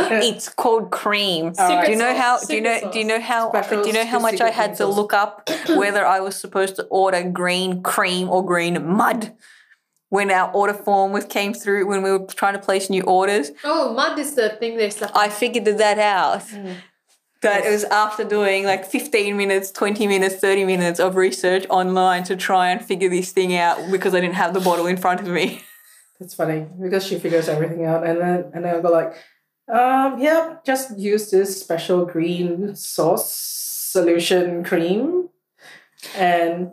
It's 0.10 0.50
called 0.50 0.92
cream. 0.92 1.54
Secret 1.54 1.86
do 1.86 1.92
you 1.92 1.98
know 1.98 2.16
how? 2.16 2.40
Do 2.40 2.56
you 2.56 2.62
know? 2.62 2.92
Do 2.92 3.00
you 3.00 3.06
know 3.06 3.20
how? 3.20 3.50
Special 3.50 3.82
do 3.82 3.88
you 3.90 3.94
know 3.94 4.06
how 4.06 4.20
much 4.20 4.40
I 4.42 4.52
had 4.52 4.72
to 4.72 4.84
sauce. 4.84 4.96
look 4.96 5.14
up 5.14 5.50
whether 5.70 6.06
I 6.06 6.20
was 6.20 6.40
supposed 6.40 6.76
to 6.78 6.84
order 6.86 7.24
green 7.30 7.84
cream 7.84 8.30
or 8.30 8.46
green 8.46 8.86
mud 8.88 9.34
when 10.10 10.32
our 10.32 10.52
order 10.54 10.74
form 10.74 11.12
was 11.12 11.26
came 11.26 11.54
through 11.54 11.88
when 11.88 12.04
we 12.04 12.12
were 12.12 12.26
trying 12.26 12.54
to 12.54 12.60
place 12.60 12.90
new 12.90 13.04
orders? 13.04 13.52
oh, 13.64 13.94
mud 13.94 14.18
is 14.18 14.36
the 14.36 14.50
thing 14.50 14.78
they 14.78 14.90
stuff. 14.90 15.12
I 15.14 15.30
figured 15.30 15.66
that 15.66 16.00
out. 16.00 16.42
Mm. 16.42 16.76
That 17.44 17.66
it 17.66 17.72
was 17.72 17.84
after 17.84 18.24
doing 18.24 18.64
like 18.64 18.86
15 18.86 19.38
minutes, 19.38 19.70
20 19.72 20.08
minutes, 20.08 20.36
30 20.36 20.66
minutes 20.66 21.00
of 21.00 21.16
research 21.16 21.68
online 21.70 22.24
to 22.24 22.36
try 22.36 22.72
and 22.72 22.84
figure 22.84 23.10
this 23.10 23.32
thing 23.32 23.56
out 23.56 23.92
because 23.92 24.16
I 24.16 24.22
didn't 24.22 24.36
have 24.36 24.56
the 24.56 24.60
bottle 24.60 24.88
in 24.88 24.98
front 24.98 25.22
of 25.22 25.28
me. 25.28 25.64
That's 26.20 26.34
funny 26.34 26.66
because 26.82 27.06
she 27.06 27.20
figures 27.20 27.48
everything 27.48 27.86
out, 27.86 28.06
and 28.06 28.20
then 28.20 28.52
and 28.54 28.66
then 28.66 28.76
I 28.76 28.80
go 28.82 28.90
like, 28.90 29.14
um, 29.72 30.20
yeah, 30.20 30.58
just 30.66 30.98
use 30.98 31.30
this 31.30 31.62
special 31.62 32.06
green 32.06 32.76
sauce 32.76 33.32
solution 33.32 34.64
cream, 34.64 35.30
and 36.16 36.72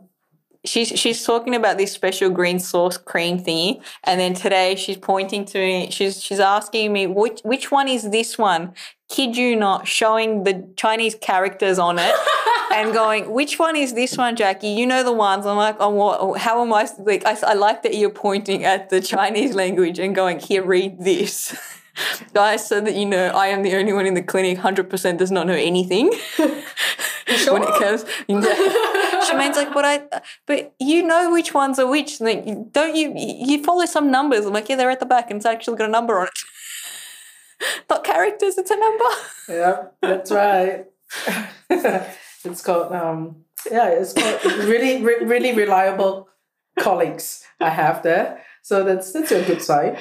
she's 0.65 0.89
she's 0.89 1.25
talking 1.25 1.55
about 1.55 1.77
this 1.77 1.93
special 1.93 2.31
green 2.31 2.59
sauce 2.59 2.97
cream 2.97 3.39
thingy, 3.39 3.83
and 4.05 4.19
then 4.19 4.35
today 4.35 4.77
she's 4.77 4.97
pointing 4.97 5.45
to 5.47 5.59
me. 5.59 5.91
She's 5.91 6.23
she's 6.23 6.41
asking 6.41 6.93
me 6.93 7.07
which 7.07 7.41
which 7.43 7.71
one 7.71 7.89
is 7.89 8.11
this 8.11 8.39
one? 8.39 8.73
Kid 9.11 9.37
you 9.37 9.57
not, 9.57 9.87
showing 9.87 10.45
the 10.45 10.67
Chinese 10.77 11.15
characters 11.15 11.79
on 11.79 11.99
it. 11.99 12.15
And 12.73 12.93
going, 12.93 13.31
which 13.31 13.59
one 13.59 13.77
is 13.77 13.95
this 13.95 14.17
one, 14.17 14.37
Jackie? 14.37 14.69
You 14.69 14.87
know 14.87 15.03
the 15.03 15.13
ones. 15.13 15.47
I'm 15.47 15.57
like, 15.57 15.77
oh, 15.79 15.91
what? 15.91 16.41
How 16.41 16.63
am 16.63 16.73
I? 16.73 16.89
Like, 16.99 17.25
I, 17.27 17.37
I 17.47 17.55
like 17.55 17.83
that 17.83 17.95
you're 17.95 18.11
pointing 18.11 18.65
at 18.65 18.91
the 18.91 19.01
Chinese 19.01 19.55
language 19.55 19.99
and 19.99 20.15
going, 20.15 20.39
here, 20.41 20.65
read 20.65 21.01
this. 21.01 21.57
Guys, 22.35 22.67
so 22.67 22.81
that 22.81 22.95
you 22.95 23.07
know, 23.07 23.29
I 23.29 23.49
am 23.49 23.63
the 23.63 23.77
only 23.77 23.93
one 23.93 24.07
in 24.07 24.15
the 24.15 24.23
clinic. 24.23 24.59
Hundred 24.59 24.91
percent 24.91 25.19
does 25.19 25.31
not 25.31 25.47
know 25.47 25.55
anything 25.55 26.07
when 26.37 27.63
it 27.63 27.79
comes. 27.79 28.05
Shemaine's 29.29 29.57
like, 29.57 29.73
but 29.73 29.85
I, 29.85 30.03
but 30.47 30.75
you 30.81 31.05
know 31.05 31.31
which 31.33 31.55
ones 31.55 31.79
are 31.79 31.87
which. 31.87 32.21
Like, 32.21 32.73
don't 32.73 32.97
you? 32.97 33.13
You 33.17 33.63
follow 33.63 33.87
some 33.87 34.11
numbers. 34.11 34.45
I'm 34.45 34.53
like, 34.53 34.69
yeah, 34.69 34.75
they're 34.75 34.91
at 34.91 34.99
the 34.99 35.07
back, 35.07 35.31
and 35.31 35.37
it's 35.37 35.47
actually 35.47 35.77
got 35.77 35.89
a 35.89 35.93
number 35.93 36.19
on 36.19 36.27
it. 36.27 36.33
Not 37.89 38.03
characters, 38.03 38.59
it's 38.59 38.73
a 38.73 38.77
number. 38.77 39.05
yeah, 39.49 39.83
that's 40.01 40.33
right. 40.33 40.87
It's 42.45 42.63
called 42.63 42.93
um, 42.93 43.45
yeah, 43.71 43.89
it's 43.89 44.13
called 44.13 44.45
really 44.67 45.03
re- 45.03 45.25
really 45.25 45.55
reliable 45.55 46.29
colleagues 46.79 47.45
I 47.61 47.71
have 47.71 48.03
there. 48.03 48.43
So 48.63 48.85
that's 48.85 49.13
that's 49.13 49.33
a 49.33 49.45
good 49.45 49.63
sign. 49.63 49.99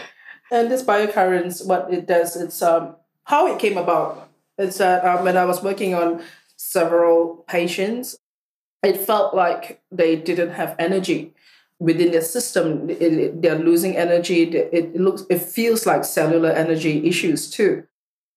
And 0.51 0.69
this 0.69 0.83
biocurrents, 0.83 1.65
what 1.65 1.91
it 1.91 2.05
does, 2.05 2.35
it's 2.35 2.61
um, 2.61 2.95
how 3.23 3.47
it 3.47 3.59
came 3.59 3.77
about 3.77 4.29
is 4.57 4.77
that 4.77 5.03
um, 5.03 5.23
when 5.23 5.37
I 5.37 5.45
was 5.45 5.63
working 5.63 5.95
on 5.95 6.21
several 6.57 7.43
patients, 7.47 8.15
it 8.83 8.97
felt 8.97 9.33
like 9.33 9.81
they 9.91 10.15
didn't 10.15 10.51
have 10.51 10.75
energy 10.77 11.33
within 11.79 12.11
their 12.11 12.21
system. 12.21 12.89
It, 12.89 13.01
it, 13.01 13.41
they're 13.41 13.57
losing 13.57 13.97
energy. 13.97 14.43
It, 14.43 14.69
it 14.71 14.95
looks, 14.95 15.23
it 15.29 15.41
feels 15.41 15.85
like 15.85 16.05
cellular 16.05 16.51
energy 16.51 17.07
issues 17.07 17.49
too. 17.49 17.85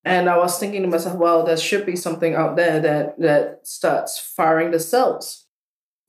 And 0.06 0.30
I 0.30 0.38
was 0.38 0.56
thinking 0.56 0.82
to 0.82 0.88
myself, 0.88 1.18
well, 1.18 1.44
there 1.44 1.56
should 1.56 1.84
be 1.84 1.96
something 1.96 2.36
out 2.36 2.54
there 2.54 2.78
that 2.78 3.18
that 3.18 3.66
starts 3.66 4.20
firing 4.20 4.70
the 4.70 4.78
cells. 4.78 5.46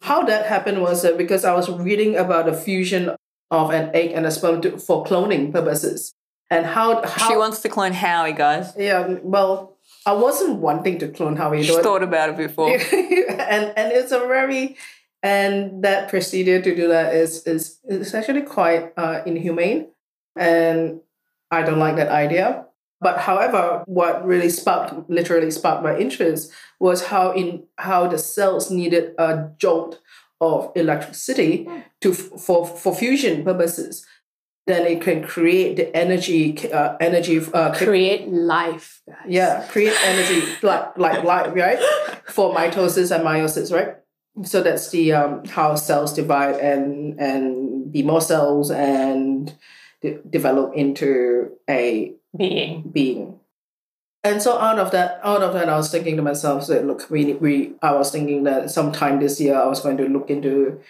How 0.02 0.22
that 0.22 0.46
happened 0.46 0.84
was 0.84 1.02
that 1.02 1.18
because 1.18 1.44
I 1.44 1.56
was 1.56 1.68
reading 1.68 2.16
about 2.16 2.46
the 2.46 2.54
fusion 2.54 3.16
of 3.50 3.72
an 3.72 3.90
egg 3.96 4.12
and 4.12 4.28
a 4.28 4.30
sperm 4.30 4.62
to, 4.62 4.78
for 4.78 5.04
cloning 5.04 5.52
purposes, 5.52 6.14
and 6.52 6.68
how, 6.68 7.04
how 7.08 7.28
she 7.28 7.36
wants 7.36 7.62
to 7.62 7.70
clone 7.70 7.94
Howie, 7.94 8.34
guys. 8.34 8.72
Yeah, 8.78 9.18
well, 9.24 9.78
I 10.06 10.14
wasn't 10.14 10.58
wanting 10.58 11.00
to 11.00 11.08
clone 11.08 11.36
Howie. 11.36 11.64
She 11.64 11.82
thought 11.82 12.04
about 12.04 12.30
it 12.30 12.38
before, 12.38 12.70
and 12.72 13.74
and 13.76 13.92
it's 13.92 14.12
a 14.12 14.20
very 14.20 14.78
and 15.24 15.84
that 15.84 16.10
procedure 16.10 16.62
to 16.62 16.76
do 16.76 16.90
that 16.90 17.16
is 17.16 17.48
is 17.48 17.80
is 17.86 18.14
actually 18.14 18.44
quite 18.44 18.94
uh, 18.96 19.24
inhumane, 19.26 19.88
and 20.36 21.02
I 21.50 21.64
don't 21.64 21.80
like 21.80 21.96
that 21.96 22.10
idea. 22.10 22.67
But 23.00 23.20
however, 23.20 23.84
what 23.86 24.26
really 24.26 24.50
sparked, 24.50 25.10
literally 25.10 25.52
sparked 25.52 25.84
my 25.84 25.98
interest 25.98 26.52
was 26.80 27.06
how 27.06 27.32
in 27.32 27.64
how 27.78 28.08
the 28.08 28.18
cells 28.18 28.72
needed 28.72 29.14
a 29.18 29.52
jolt 29.58 30.00
of 30.42 30.72
electricity 30.76 31.68
to 32.02 32.14
for 32.14 32.66
for 32.66 32.96
fusion 32.96 33.44
purposes. 33.44 34.06
Then 34.66 34.86
it 34.86 35.02
can 35.02 35.24
create 35.24 35.78
the 35.78 35.96
energy, 35.96 36.70
uh, 36.72 36.98
energy, 37.00 37.40
uh, 37.54 37.74
create 37.74 38.28
life. 38.28 39.02
Guys. 39.08 39.16
Yeah, 39.28 39.66
create 39.70 39.96
energy 40.04 40.46
like 40.62 40.98
like 40.98 41.24
life, 41.24 41.54
right? 41.56 41.80
For 42.28 42.54
mitosis 42.54 43.16
and 43.16 43.24
meiosis, 43.24 43.72
right? 43.72 43.96
So 44.44 44.62
that's 44.62 44.90
the 44.90 45.14
um, 45.14 45.46
how 45.46 45.76
cells 45.76 46.14
divide 46.14 46.56
and 46.56 47.18
and 47.18 47.92
be 47.94 48.04
more 48.04 48.20
cells 48.20 48.70
and 48.70 49.56
de- 50.02 50.20
develop 50.30 50.74
into 50.76 51.52
a 51.70 52.17
being. 52.36 52.82
Being. 52.92 53.40
And 54.24 54.42
so 54.42 54.58
out 54.60 54.80
of 54.80 54.92
that 54.92 55.22
out 55.24 55.42
of 55.42 55.54
that 55.54 55.70
i 55.70 55.78
was 55.78 55.90
thinking 55.90 56.18
to 56.18 56.22
myself 56.22 56.68
that 56.68 56.86
look 56.86 57.10
we 57.10 57.34
we 57.36 57.74
i 57.82 57.94
was 57.94 58.12
thinking 58.12 58.44
that 58.44 58.70
sometime 58.70 59.22
this 59.22 59.40
year 59.40 59.56
i 59.56 59.66
was 59.68 59.80
going 59.80 59.96
to 59.96 60.10
look 60.10 60.30
into 60.30 60.82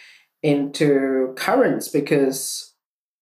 into 0.41 1.33
currents 1.35 1.87
because 1.87 2.73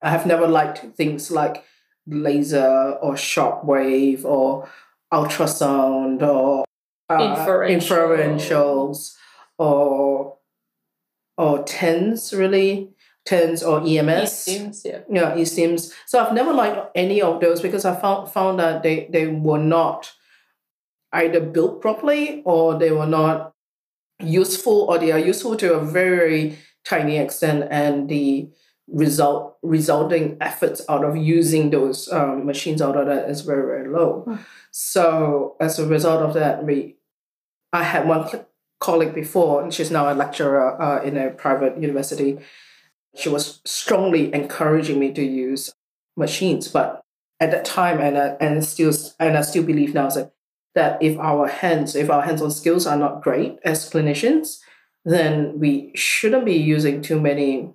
i 0.02 0.10
have 0.10 0.26
never 0.26 0.48
liked 0.48 0.86
things 0.96 1.32
like 1.32 1.66
laser 2.08 2.98
or 3.02 3.18
shock 3.18 3.66
wave 3.66 4.26
or 4.26 4.70
ultrasound 5.12 6.22
or 6.22 6.64
uh, 7.10 7.18
inferentials 7.18 9.16
or 9.58 10.38
or 11.38 11.64
TENS 11.64 12.34
really 12.34 12.90
TENS 13.26 13.64
or 13.64 13.82
EMS. 13.86 14.48
Yeah. 14.86 15.02
Yeah, 15.10 15.36
E-stims. 15.36 15.92
So 16.06 16.20
I've 16.20 16.34
never 16.34 16.54
liked 16.54 16.92
any 16.96 17.22
of 17.22 17.42
those 17.42 17.62
because 17.62 17.84
I 17.84 17.96
found 17.96 18.32
found 18.32 18.60
that 18.60 18.84
they, 18.84 19.08
they 19.12 19.28
were 19.28 19.60
not 19.60 20.14
either 21.12 21.40
built 21.40 21.82
properly 21.82 22.44
or 22.46 22.78
they 22.78 22.92
were 22.92 23.08
not 23.08 23.54
useful 24.20 24.86
or 24.90 24.98
they 24.98 25.12
are 25.12 25.20
useful 25.20 25.56
to 25.58 25.74
a 25.74 25.84
very 25.84 26.18
very 26.18 26.58
tiny 26.86 27.18
extent 27.18 27.68
and 27.72 28.08
the 28.10 28.48
result 28.88 29.58
resulting 29.64 30.38
efforts 30.40 30.82
out 30.88 31.04
of 31.04 31.18
using 31.18 31.72
those 31.72 32.12
um, 32.12 32.46
machines 32.46 32.82
out 32.82 32.96
of 32.96 33.08
that 33.08 33.30
is 33.30 33.42
very 33.42 33.66
very 33.66 33.90
low. 33.90 34.22
Hmm. 34.22 34.36
So 34.72 35.56
as 35.60 35.80
a 35.80 35.88
result 35.88 36.22
of 36.22 36.36
that, 36.36 36.64
we 36.64 36.98
I 37.74 37.84
had 37.84 38.08
one 38.08 38.30
colleague 38.80 39.16
before, 39.16 39.64
and 39.64 39.74
she's 39.74 39.90
now 39.90 40.12
a 40.12 40.14
lecturer 40.14 40.80
uh, 40.80 41.02
in 41.02 41.18
a 41.18 41.32
private 41.32 41.82
university 41.82 42.40
she 43.16 43.30
was 43.30 43.62
strongly 43.66 44.34
encouraging 44.34 45.00
me 45.00 45.12
to 45.14 45.24
use 45.24 45.74
machines. 46.16 46.68
But 46.68 47.02
at 47.40 47.52
that 47.52 47.66
time, 47.66 48.00
and 48.00 48.18
I, 48.18 48.36
and 48.40 48.64
still 48.64 48.94
and 49.20 49.38
I 49.38 49.42
still 49.42 49.64
believe 49.64 49.94
now 49.94 50.10
that 50.10 50.34
that 50.76 51.02
if 51.02 51.18
our 51.20 51.48
hands, 51.48 51.96
if 51.96 52.10
our 52.10 52.22
hands-on 52.22 52.52
skills 52.52 52.86
are 52.86 52.98
not 52.98 53.24
great 53.24 53.58
as 53.64 53.90
clinicians, 53.90 54.60
then 55.06 55.58
we 55.60 55.92
shouldn't 55.96 56.46
be 56.46 56.56
using 56.56 57.02
too 57.02 57.20
many 57.20 57.74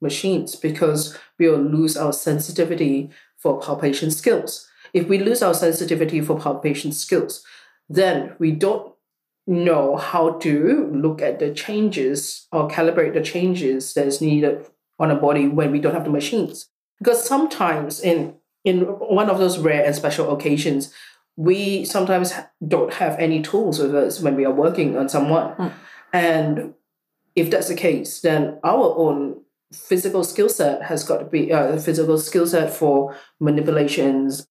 machines 0.00 0.56
because 0.56 1.18
we 1.38 1.48
will 1.48 1.58
lose 1.58 1.96
our 1.96 2.12
sensitivity 2.12 3.10
for 3.36 3.60
palpation 3.60 4.10
skills. 4.10 4.68
If 4.94 5.06
we 5.06 5.18
lose 5.18 5.42
our 5.42 5.54
sensitivity 5.54 6.20
for 6.20 6.40
palpation 6.40 6.92
skills, 6.92 7.44
then 7.88 8.34
we 8.38 8.52
don't 8.52 8.94
know 9.48 9.96
how 9.96 10.32
to 10.38 10.90
look 10.94 11.22
at 11.22 11.38
the 11.38 11.52
changes 11.52 12.46
or 12.52 12.68
calibrate 12.68 13.14
the 13.14 13.22
changes 13.22 13.94
that 13.94 14.06
is 14.06 14.20
needed 14.20 14.66
on 14.98 15.10
a 15.10 15.16
body 15.16 15.48
when 15.48 15.72
we 15.72 15.80
don't 15.80 15.94
have 15.94 16.04
the 16.04 16.10
machines. 16.10 16.68
Because 16.98 17.24
sometimes 17.24 18.00
in 18.00 18.34
in 18.64 18.82
one 18.82 19.30
of 19.30 19.38
those 19.38 19.58
rare 19.58 19.84
and 19.84 19.94
special 19.94 20.34
occasions, 20.34 20.92
we 21.36 21.84
sometimes 21.84 22.32
don't 22.66 22.92
have 22.94 23.18
any 23.18 23.40
tools 23.40 23.78
with 23.78 23.94
us 23.94 24.20
when 24.20 24.36
we 24.36 24.44
are 24.44 24.52
working 24.52 24.98
on 24.98 25.08
someone. 25.08 25.54
Mm. 25.54 25.72
And 26.12 26.74
if 27.34 27.50
that's 27.50 27.68
the 27.68 27.74
case, 27.74 28.20
then 28.20 28.58
our 28.64 28.94
own 28.98 29.40
physical 29.72 30.24
skill 30.24 30.48
set 30.48 30.82
has 30.82 31.04
got 31.04 31.18
to 31.18 31.24
be 31.24 31.52
uh, 31.52 31.68
a 31.68 31.80
physical 31.80 32.18
skill 32.18 32.46
set 32.46 32.72
for 32.74 33.16
manipulations, 33.40 34.46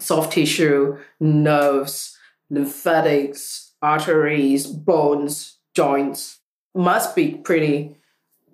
soft 0.00 0.32
tissue, 0.32 0.98
nerves, 1.20 2.18
lymphatics, 2.50 3.71
arteries, 3.82 4.66
bones, 4.66 5.58
joints 5.74 6.40
must 6.74 7.14
be 7.14 7.32
pretty 7.32 7.96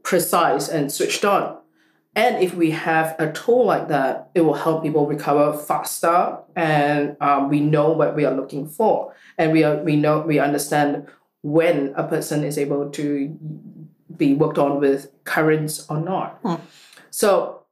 precise 0.03 0.69
and 0.69 0.91
switched 0.91 1.25
on. 1.25 1.59
And 2.17 2.43
if 2.43 2.55
we 2.55 2.73
have 2.73 3.15
a 3.21 3.31
tool 3.31 3.67
like 3.67 3.89
that, 3.89 4.31
it 4.35 4.41
will 4.41 4.55
help 4.55 4.83
people 4.83 5.07
recover 5.07 5.57
faster, 5.57 6.39
and 6.57 7.17
um, 7.21 7.49
we 7.49 7.61
know 7.61 7.93
what 7.93 8.17
we 8.17 8.25
are 8.25 8.35
looking 8.35 8.67
for, 8.67 9.15
and 9.37 9.53
we 9.53 9.63
are 9.63 9.77
we 9.77 9.95
know 9.95 10.21
we 10.21 10.41
understand 10.41 11.07
when 11.43 11.93
a 11.95 12.03
person 12.03 12.43
is 12.43 12.59
able 12.59 12.91
to 12.91 13.39
be 14.17 14.35
worked 14.35 14.59
on 14.59 14.81
with 14.81 15.13
currents 15.25 15.87
or 15.89 16.01
not. 16.01 16.41
Hmm. 16.43 16.57
So 17.11 17.63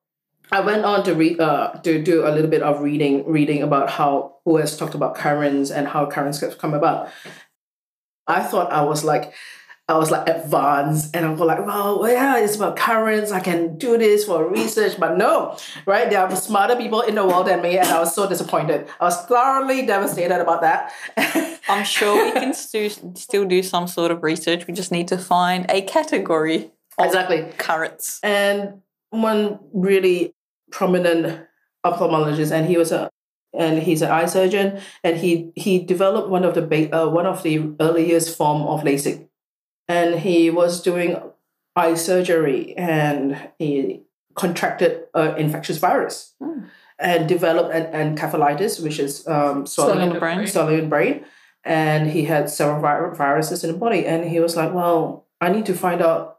I 0.53 0.61
went 0.61 0.85
on 0.85 1.03
to 1.05 1.15
read 1.15 1.41
uh, 1.41 1.81
to 1.83 2.01
do 2.01 2.25
a 2.25 2.31
little 2.31 2.51
bit 2.51 2.63
of 2.63 2.81
reading 2.81 3.27
reading 3.27 3.63
about 3.63 3.91
how 3.91 4.37
who 4.45 4.59
has 4.59 4.77
talked 4.77 4.95
about 4.95 5.17
currents 5.17 5.73
and 5.73 5.89
how 5.89 6.07
currents 6.07 6.43
come 6.61 6.75
about. 6.75 7.09
I 8.27 8.43
thought 8.43 8.73
I 8.73 8.83
was 8.83 9.05
like, 9.05 9.33
I 9.89 9.97
was 9.97 10.11
like 10.11 10.29
advanced 10.29 11.15
and 11.15 11.25
I 11.25 11.31
was 11.31 11.39
like, 11.39 11.65
well, 11.65 12.05
yeah, 12.09 12.39
it's 12.39 12.57
about 12.57 12.77
currents. 12.77 13.31
I 13.31 13.39
can 13.39 13.79
do 13.79 13.97
this 13.97 14.25
for 14.25 14.45
research. 14.51 14.99
But 14.99 15.17
no, 15.17 15.57
right? 15.87 16.11
There 16.11 16.21
are 16.21 16.35
smarter 16.35 16.75
people 16.75 17.03
in 17.03 17.15
the 17.15 17.25
world 17.25 17.47
than 17.47 17.63
me. 17.63 17.79
And 17.79 17.87
I 17.87 18.01
was 18.01 18.13
so 18.13 18.29
disappointed. 18.29 18.89
I 19.01 19.05
was 19.05 19.25
thoroughly 19.27 19.87
devastated 19.87 20.41
about 20.41 20.63
that. 20.63 20.93
I'm 21.69 21.85
sure 21.85 22.25
we 22.25 22.33
can 22.33 22.53
stu- 22.53 22.91
still 23.15 23.45
do 23.45 23.63
some 23.63 23.87
sort 23.87 24.11
of 24.11 24.25
research. 24.25 24.67
We 24.67 24.75
just 24.75 24.91
need 24.91 25.07
to 25.09 25.19
find 25.19 25.67
a 25.69 25.83
category. 25.83 26.73
exactly. 26.99 27.53
Currents. 27.59 28.19
And 28.25 28.83
one 29.11 29.61
really 29.73 30.35
prominent 30.73 31.47
ophthalmologist, 31.85 32.51
and 32.51 32.67
he 32.67 32.77
was 32.77 32.91
a 32.91 33.09
and 33.57 33.83
he's 33.83 34.03
an 34.03 34.11
eye 34.11 34.27
surgeon, 34.27 34.81
and 35.03 35.17
he 35.17 35.53
he 35.55 35.79
developed 35.79 36.29
one 36.29 36.45
of 36.45 36.55
the 36.55 36.63
ba- 36.63 36.95
uh, 36.97 37.09
one 37.09 37.27
of 37.27 37.43
the 37.43 37.75
earliest 37.81 38.37
form 38.37 38.63
of 38.63 38.83
LASIK, 38.83 39.29
and 39.89 40.21
he 40.21 40.51
was 40.51 40.83
doing 40.83 41.21
eye 41.75 41.95
surgery, 41.95 42.75
and 42.77 43.51
he 43.59 44.03
contracted 44.35 45.05
an 45.15 45.37
infectious 45.37 45.79
virus, 45.79 46.35
mm. 46.43 46.69
and 46.99 47.29
developed 47.29 47.75
an 47.75 47.87
encephalitis, 47.93 48.83
which 48.83 48.99
is 48.99 49.27
um, 49.27 49.67
swelling, 49.67 50.13
the 50.13 50.19
brain, 50.19 50.47
swelling 50.47 50.79
in 50.79 50.85
the 50.85 50.89
brain, 50.89 51.25
and 51.65 52.11
he 52.11 52.25
had 52.25 52.49
several 52.49 52.81
viruses 53.15 53.65
in 53.65 53.73
the 53.73 53.79
body, 53.79 54.07
and 54.07 54.25
he 54.25 54.41
was 54.41 54.57
like, 54.57 54.73
well, 54.73 55.27
I 55.41 55.51
need 55.51 55.67
to 55.67 55.75
find 55.75 56.03
out 56.03 56.39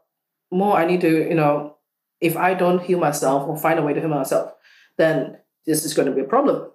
more. 0.50 0.76
I 0.76 0.86
need 0.86 1.00
to, 1.02 1.28
you 1.28 1.34
know, 1.34 1.76
if 2.20 2.36
I 2.36 2.54
don't 2.54 2.82
heal 2.82 2.98
myself 2.98 3.48
or 3.48 3.56
find 3.56 3.78
a 3.78 3.82
way 3.82 3.92
to 3.92 4.00
heal 4.00 4.08
myself, 4.08 4.52
then 4.96 5.38
this 5.66 5.84
is 5.84 5.94
going 5.94 6.08
to 6.08 6.14
be 6.14 6.22
a 6.22 6.24
problem. 6.24 6.70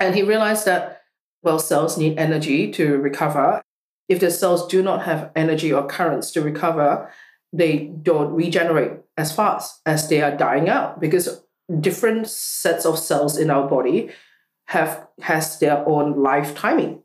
And 0.00 0.14
he 0.14 0.22
realized 0.22 0.64
that, 0.66 1.02
well, 1.42 1.58
cells 1.58 1.98
need 1.98 2.18
energy 2.18 2.70
to 2.72 2.98
recover. 2.98 3.62
If 4.08 4.20
the 4.20 4.30
cells 4.30 4.66
do 4.66 4.82
not 4.82 5.04
have 5.04 5.30
energy 5.36 5.72
or 5.72 5.86
currents 5.86 6.30
to 6.32 6.40
recover, 6.40 7.10
they 7.52 7.90
don't 8.02 8.32
regenerate 8.32 8.92
as 9.16 9.34
fast 9.34 9.80
as 9.86 10.08
they 10.08 10.22
are 10.22 10.36
dying 10.36 10.68
out 10.68 11.00
because 11.00 11.42
different 11.80 12.28
sets 12.28 12.84
of 12.86 12.98
cells 12.98 13.36
in 13.36 13.50
our 13.50 13.68
body 13.68 14.10
have 14.66 15.06
has 15.20 15.58
their 15.58 15.86
own 15.88 16.22
life 16.22 16.54
timing 16.54 17.02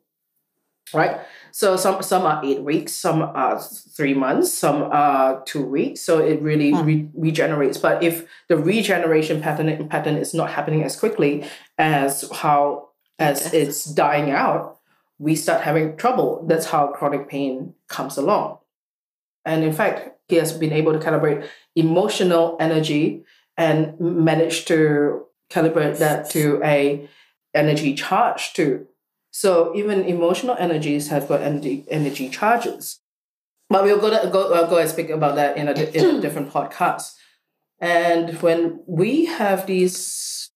right 0.94 1.20
so 1.52 1.76
some 1.76 2.02
some 2.02 2.24
are 2.24 2.44
eight 2.44 2.62
weeks 2.62 2.92
some 2.94 3.22
are 3.22 3.60
three 3.60 4.14
months 4.14 4.52
some 4.52 4.84
are 4.84 5.44
two 5.46 5.66
weeks 5.66 6.02
so 6.02 6.20
it 6.20 6.42
really 6.42 6.72
hmm. 6.72 6.86
re- 6.86 7.10
regenerates 7.14 7.78
but 7.78 8.02
if 8.04 8.28
the 8.50 8.58
regeneration 8.58 9.42
pattern 9.42 9.88
pattern 9.90 10.18
is 10.18 10.34
not 10.34 10.50
happening 10.50 10.84
as 10.84 10.96
quickly 10.96 11.46
as 11.78 12.30
how 12.32 12.90
as 13.20 13.54
it's 13.54 13.86
dying 13.86 14.32
out, 14.32 14.80
we 15.20 15.36
start 15.36 15.62
having 15.62 15.96
trouble. 15.98 16.44
That's 16.48 16.66
how 16.66 16.88
chronic 16.88 17.30
pain 17.30 17.74
comes 17.88 18.18
along. 18.18 18.60
And 19.46 19.64
in 19.64 19.74
fact, 19.74 20.18
he 20.28 20.36
has 20.36 20.54
been 20.54 20.74
able 20.74 20.94
to 20.94 21.00
calibrate 21.00 21.48
emotional 21.76 22.58
energy 22.60 23.24
and 23.58 24.00
manage 24.00 24.66
to 24.66 25.26
calibrate 25.50 26.00
that 26.00 26.30
to 26.32 26.60
a 26.64 27.08
energy 27.54 27.94
charge 27.94 28.54
too. 28.54 28.88
So 29.34 29.76
even 29.76 30.04
emotional 30.04 30.56
energies 30.60 31.08
have 31.08 31.28
got 31.28 31.42
energy 31.42 31.86
energy 31.90 32.30
charges. 32.30 33.00
But 33.68 33.84
we'll 33.84 34.00
go 34.00 34.12
to, 34.12 34.30
go 34.30 34.54
uh, 34.54 34.70
go 34.70 34.78
and 34.78 34.88
speak 34.88 35.10
about 35.10 35.36
that 35.36 35.58
in 35.58 35.68
a, 35.68 35.72
in 35.72 36.18
a 36.18 36.22
different 36.26 36.54
podcast. 36.54 37.16
And 37.80 38.40
when 38.44 38.84
we 38.86 39.26
have 39.26 39.66
these 39.66 40.52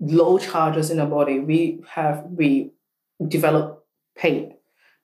low 0.00 0.38
charges 0.38 0.90
in 0.90 0.98
our 0.98 1.06
body, 1.06 1.38
we 1.38 1.84
have 1.90 2.24
we 2.28 2.72
develop 3.28 3.86
pain, 4.18 4.56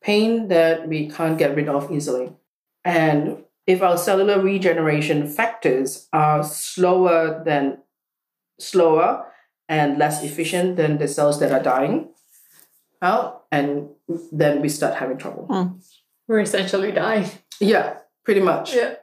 pain 0.03 0.49
that 0.49 0.89
we 0.89 1.09
can't 1.09 1.39
get 1.39 1.55
rid 1.55 1.69
of 1.69 1.93
easily. 1.93 2.33
And 2.85 3.45
if 3.69 3.83
our 3.83 3.97
cellular 3.97 4.43
regeneration 4.43 5.29
factors 5.29 6.09
are 6.13 6.43
slower 6.43 7.41
than 7.47 7.79
slower 8.59 9.27
and 9.69 9.97
less 9.97 10.25
efficient 10.25 10.75
than 10.75 10.99
the 10.99 11.07
cells 11.07 11.39
that 11.39 11.53
are 11.53 11.63
dying 11.63 12.12
out, 13.03 13.45
and 13.51 13.89
then 14.31 14.63
we 14.63 14.69
start 14.69 14.95
having 14.95 15.19
trouble. 15.19 15.47
Hmm. 15.51 15.79
We're 16.29 16.41
essentially 16.41 16.93
dying. 16.93 17.29
Yeah, 17.61 17.99
pretty 18.25 18.41
much. 18.41 18.75
Yeah. 18.75 18.95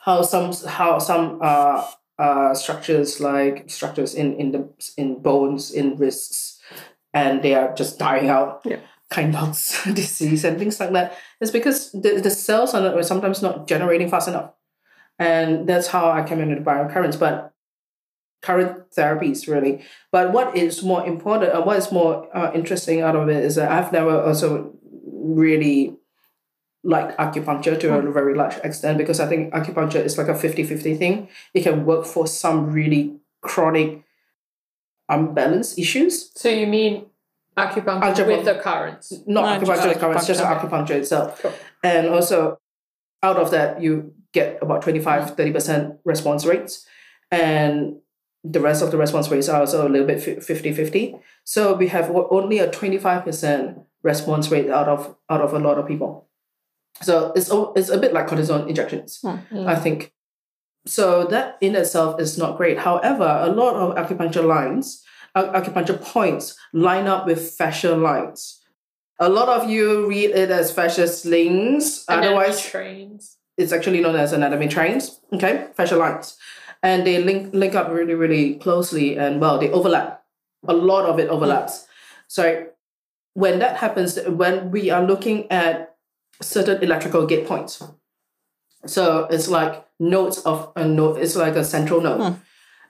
How 0.00 0.22
some 0.22 0.52
how 0.66 0.98
some 0.98 1.38
uh, 1.42 1.86
uh, 2.18 2.54
structures 2.54 3.20
like 3.20 3.70
structures 3.70 4.14
in 4.14 4.34
in 4.36 4.52
the 4.52 4.68
in 4.96 5.22
bones 5.22 5.70
in 5.70 5.96
wrists, 5.96 6.60
and 7.14 7.42
they 7.42 7.54
are 7.54 7.74
just 7.74 7.98
dying 7.98 8.28
out. 8.28 8.62
Yeah. 8.64 8.80
Kienböck's 9.12 9.84
disease 9.94 10.44
and 10.44 10.58
things 10.58 10.78
like 10.78 10.92
that. 10.92 11.16
It's 11.40 11.50
because 11.50 11.92
the, 11.92 12.20
the 12.22 12.30
cells 12.30 12.74
are 12.74 12.82
not, 12.82 13.06
sometimes 13.06 13.40
not 13.40 13.66
generating 13.66 14.10
fast 14.10 14.28
enough. 14.28 14.52
And 15.18 15.66
that's 15.66 15.86
how 15.86 16.10
I 16.10 16.22
came 16.22 16.40
into 16.40 16.56
the 16.56 16.60
biocurrents. 16.60 17.18
But 17.18 17.54
current 18.42 18.90
therapies 18.90 19.48
really. 19.48 19.84
But 20.12 20.32
what 20.32 20.56
is 20.56 20.82
more 20.82 21.04
important, 21.06 21.52
uh, 21.52 21.62
what 21.62 21.76
is 21.76 21.90
more 21.90 22.28
uh, 22.36 22.52
interesting 22.54 23.00
out 23.00 23.16
of 23.16 23.28
it 23.28 23.44
is 23.44 23.56
that 23.56 23.70
I've 23.70 23.92
never 23.92 24.20
also 24.22 24.74
really 25.04 25.96
like 26.84 27.16
acupuncture 27.16 27.78
to 27.78 27.94
a 27.94 28.00
mm. 28.00 28.12
very 28.12 28.34
large 28.34 28.56
extent 28.58 28.98
because 28.98 29.20
I 29.20 29.26
think 29.26 29.52
acupuncture 29.52 30.04
is 30.04 30.16
like 30.16 30.28
a 30.28 30.34
50-50 30.34 30.98
thing. 30.98 31.28
It 31.52 31.62
can 31.62 31.84
work 31.84 32.06
for 32.06 32.26
some 32.26 32.72
really 32.72 33.16
chronic 33.40 34.04
unbalanced 35.08 35.78
issues. 35.78 36.30
So 36.38 36.48
you 36.48 36.66
mean 36.66 37.06
acupuncture, 37.56 38.26
with 38.26 38.44
the 38.44 38.54
currents? 38.54 39.12
Not 39.26 39.60
no, 39.60 39.66
acupuncture 39.66 39.88
with 39.88 39.98
currents, 39.98 40.26
just 40.26 40.42
acupuncture 40.42 40.90
itself. 40.90 41.42
Cool. 41.42 41.52
And 41.82 42.08
also 42.08 42.58
out 43.22 43.36
of 43.36 43.50
that 43.50 43.82
you 43.82 44.14
get 44.32 44.58
about 44.62 44.82
25 44.82 45.34
30% 45.34 45.52
mm. 45.52 45.98
response 46.04 46.44
rates 46.44 46.86
and 47.30 47.96
the 48.44 48.60
rest 48.60 48.82
of 48.82 48.90
the 48.90 48.96
response 48.96 49.28
rates 49.30 49.48
are 49.48 49.60
also 49.60 49.86
a 49.86 49.90
little 49.90 50.06
bit 50.06 50.18
50-50 50.18 51.20
so 51.44 51.74
we 51.74 51.88
have 51.88 52.10
only 52.10 52.58
a 52.58 52.70
25% 52.70 53.84
response 54.02 54.50
rate 54.50 54.70
out 54.70 54.88
of 54.88 55.16
out 55.30 55.40
of 55.40 55.52
a 55.52 55.58
lot 55.58 55.78
of 55.78 55.86
people. 55.86 56.28
So 57.00 57.32
it's 57.34 57.50
it's 57.76 57.88
a 57.88 57.98
bit 57.98 58.12
like 58.12 58.26
cortisone 58.28 58.68
injections 58.68 59.20
mm-hmm. 59.24 59.66
i 59.66 59.76
think. 59.76 60.12
So 60.86 61.24
that 61.26 61.58
in 61.60 61.76
itself 61.76 62.20
is 62.20 62.38
not 62.38 62.56
great. 62.56 62.78
However 62.78 63.40
a 63.42 63.50
lot 63.50 63.74
of 63.76 63.94
acupuncture 63.96 64.46
lines 64.46 65.02
acupuncture 65.36 66.00
points 66.00 66.56
line 66.72 67.06
up 67.06 67.26
with 67.26 67.50
fascia 67.52 67.94
lines. 67.94 68.60
A 69.20 69.28
lot 69.28 69.48
of 69.48 69.68
you 69.68 70.06
read 70.06 70.30
it 70.30 70.50
as 70.50 70.72
fascia 70.72 71.06
slings 71.08 72.04
anatomy 72.08 72.26
otherwise 72.26 72.60
trains. 72.62 73.36
it's 73.56 73.72
actually 73.72 74.00
known 74.00 74.16
as 74.16 74.32
anatomy 74.32 74.68
trains 74.68 75.20
okay? 75.32 75.68
Fascia 75.76 75.96
lines 75.96 76.37
and 76.82 77.06
they 77.06 77.22
link 77.22 77.52
link 77.54 77.74
up 77.74 77.90
really 77.90 78.14
really 78.14 78.54
closely 78.56 79.16
and 79.18 79.40
well 79.40 79.58
they 79.58 79.70
overlap. 79.70 80.24
A 80.66 80.72
lot 80.72 81.06
of 81.06 81.18
it 81.18 81.28
overlaps. 81.28 81.86
So 82.26 82.66
when 83.34 83.58
that 83.60 83.76
happens 83.76 84.18
when 84.26 84.70
we 84.70 84.90
are 84.90 85.04
looking 85.04 85.50
at 85.50 85.96
certain 86.42 86.82
electrical 86.82 87.26
gate 87.26 87.46
points. 87.46 87.82
So 88.86 89.26
it's 89.30 89.48
like 89.48 89.84
nodes 89.98 90.38
of 90.40 90.72
a 90.76 90.86
node 90.86 91.18
it's 91.18 91.36
like 91.36 91.56
a 91.56 91.64
central 91.64 92.00
node. 92.00 92.20
Hmm. 92.20 92.40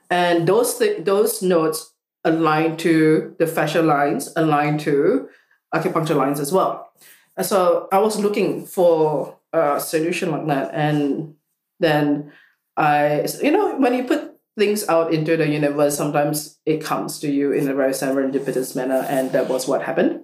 and 0.09 0.47
those 0.47 0.77
th- 0.77 1.03
those 1.05 1.41
nodes 1.41 1.93
align 2.23 2.77
to 2.77 3.35
the 3.39 3.47
fascia 3.47 3.81
lines 3.81 4.33
align 4.35 4.77
to 4.79 5.29
acupuncture 5.73 6.15
lines 6.15 6.39
as 6.39 6.51
well. 6.51 6.91
And 7.37 7.45
so 7.45 7.87
i 7.91 7.97
was 7.99 8.19
looking 8.19 8.65
for 8.65 9.37
a 9.53 9.79
solution 9.79 10.31
like 10.31 10.47
that. 10.47 10.73
And 10.73 11.35
then 11.79 12.31
I, 12.79 13.27
you 13.43 13.51
know, 13.51 13.75
when 13.75 13.93
you 13.93 14.05
put 14.05 14.39
things 14.57 14.87
out 14.87 15.13
into 15.13 15.35
the 15.35 15.47
universe, 15.47 15.97
sometimes 15.97 16.59
it 16.65 16.81
comes 16.81 17.19
to 17.19 17.29
you 17.29 17.51
in 17.51 17.67
a 17.67 17.73
very 17.73 17.91
serendipitous 17.91 18.73
manner, 18.75 19.05
and 19.09 19.33
that 19.33 19.49
was 19.49 19.67
what 19.67 19.83
happened. 19.83 20.23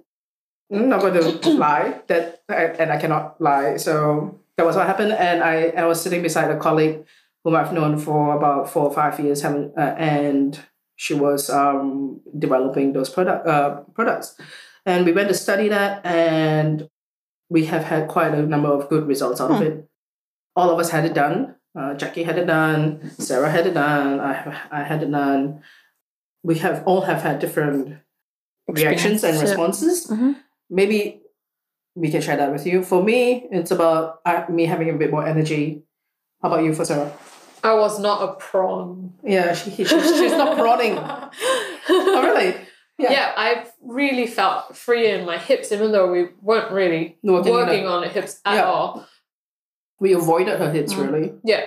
I'm 0.72 0.88
not 0.88 1.02
going 1.02 1.14
to 1.14 1.50
lie 1.50 2.00
that, 2.06 2.42
and 2.48 2.90
I 2.90 2.96
cannot 2.96 3.40
lie. 3.40 3.76
So 3.76 4.40
that 4.56 4.64
was 4.64 4.74
what 4.74 4.86
happened, 4.86 5.12
and 5.12 5.44
I, 5.44 5.68
I 5.76 5.84
was 5.84 6.00
sitting 6.00 6.22
beside 6.22 6.50
a 6.50 6.58
colleague 6.58 7.04
whom 7.44 7.54
I've 7.54 7.74
known 7.74 7.98
for 7.98 8.34
about 8.34 8.70
four 8.70 8.84
or 8.84 8.94
five 8.94 9.20
years, 9.20 9.42
having, 9.42 9.72
uh, 9.76 9.94
and 9.98 10.58
she 10.96 11.12
was 11.12 11.50
um, 11.50 12.22
developing 12.38 12.94
those 12.94 13.10
product 13.10 13.46
uh, 13.46 13.82
products, 13.94 14.40
and 14.86 15.04
we 15.04 15.12
went 15.12 15.28
to 15.28 15.34
study 15.34 15.68
that, 15.68 16.04
and 16.06 16.88
we 17.50 17.66
have 17.66 17.84
had 17.84 18.08
quite 18.08 18.32
a 18.32 18.42
number 18.46 18.68
of 18.68 18.88
good 18.88 19.06
results 19.06 19.42
out 19.42 19.50
hmm. 19.50 19.56
of 19.56 19.62
it. 19.62 19.88
All 20.56 20.70
of 20.70 20.80
us 20.80 20.88
had 20.88 21.04
it 21.04 21.12
done 21.12 21.56
uh, 21.76 21.94
Jackie 21.94 22.22
had 22.22 22.38
it 22.38 22.46
done. 22.46 23.10
Sarah 23.18 23.50
had 23.50 23.66
it 23.66 23.74
done. 23.74 24.18
I, 24.18 24.60
I 24.70 24.82
had 24.82 25.02
it 25.02 25.10
done. 25.10 25.62
We 26.42 26.58
have 26.58 26.82
all 26.86 27.02
have 27.02 27.22
had 27.22 27.38
different 27.38 27.98
reactions 28.66 29.22
and 29.24 29.40
responses. 29.40 30.06
Mm-hmm. 30.06 30.32
Maybe 30.70 31.22
we 31.94 32.10
can 32.10 32.22
share 32.22 32.36
that 32.36 32.52
with 32.52 32.66
you. 32.66 32.82
For 32.82 33.02
me, 33.02 33.46
it's 33.50 33.70
about 33.70 34.20
uh, 34.24 34.44
me 34.48 34.64
having 34.64 34.88
a 34.90 34.94
bit 34.94 35.10
more 35.10 35.26
energy. 35.26 35.82
How 36.42 36.48
about 36.48 36.64
you, 36.64 36.74
for 36.74 36.84
Sarah? 36.84 37.12
I 37.62 37.74
was 37.74 37.98
not 37.98 38.22
a 38.22 38.34
prawn. 38.34 39.14
Yeah, 39.22 39.54
she, 39.54 39.70
she 39.70 39.84
she's 39.84 40.32
not 40.32 40.56
prawning. 40.56 40.96
oh, 41.88 42.22
really? 42.22 42.54
Yeah. 42.98 43.12
yeah, 43.12 43.32
I 43.36 43.66
really 43.82 44.26
felt 44.26 44.76
free 44.76 45.10
in 45.10 45.26
my 45.26 45.36
hips, 45.36 45.72
even 45.72 45.92
though 45.92 46.10
we 46.10 46.28
weren't 46.40 46.72
really 46.72 47.18
working, 47.22 47.52
working 47.52 47.86
on 47.86 48.00
the 48.02 48.08
hips 48.08 48.40
at 48.46 48.54
yeah. 48.54 48.64
all 48.64 49.06
we 50.00 50.12
avoided 50.12 50.58
her 50.58 50.70
hits 50.70 50.94
mm. 50.94 51.04
really. 51.04 51.32
Yeah. 51.44 51.64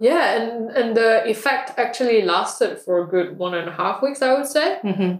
Yeah, 0.00 0.42
and 0.42 0.70
and 0.70 0.96
the 0.96 1.24
effect 1.28 1.78
actually 1.78 2.22
lasted 2.22 2.78
for 2.80 3.02
a 3.02 3.06
good 3.06 3.38
one 3.38 3.54
and 3.54 3.68
a 3.68 3.72
half 3.72 4.02
weeks, 4.02 4.22
I 4.22 4.34
would 4.34 4.46
say. 4.46 4.78
Mm-hmm. 4.82 5.16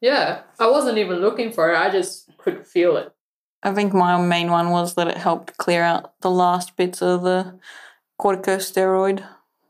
Yeah, 0.00 0.42
I 0.58 0.70
wasn't 0.70 0.98
even 0.98 1.18
looking 1.18 1.52
for 1.52 1.70
it; 1.70 1.76
I 1.76 1.90
just 1.90 2.30
could 2.38 2.66
feel 2.66 2.96
it. 2.96 3.12
I 3.62 3.74
think 3.74 3.92
my 3.92 4.20
main 4.20 4.50
one 4.50 4.70
was 4.70 4.94
that 4.94 5.08
it 5.08 5.18
helped 5.18 5.58
clear 5.58 5.82
out 5.82 6.18
the 6.22 6.30
last 6.30 6.76
bits 6.76 7.02
of 7.02 7.22
the 7.22 7.58
corticosteroid 8.18 9.22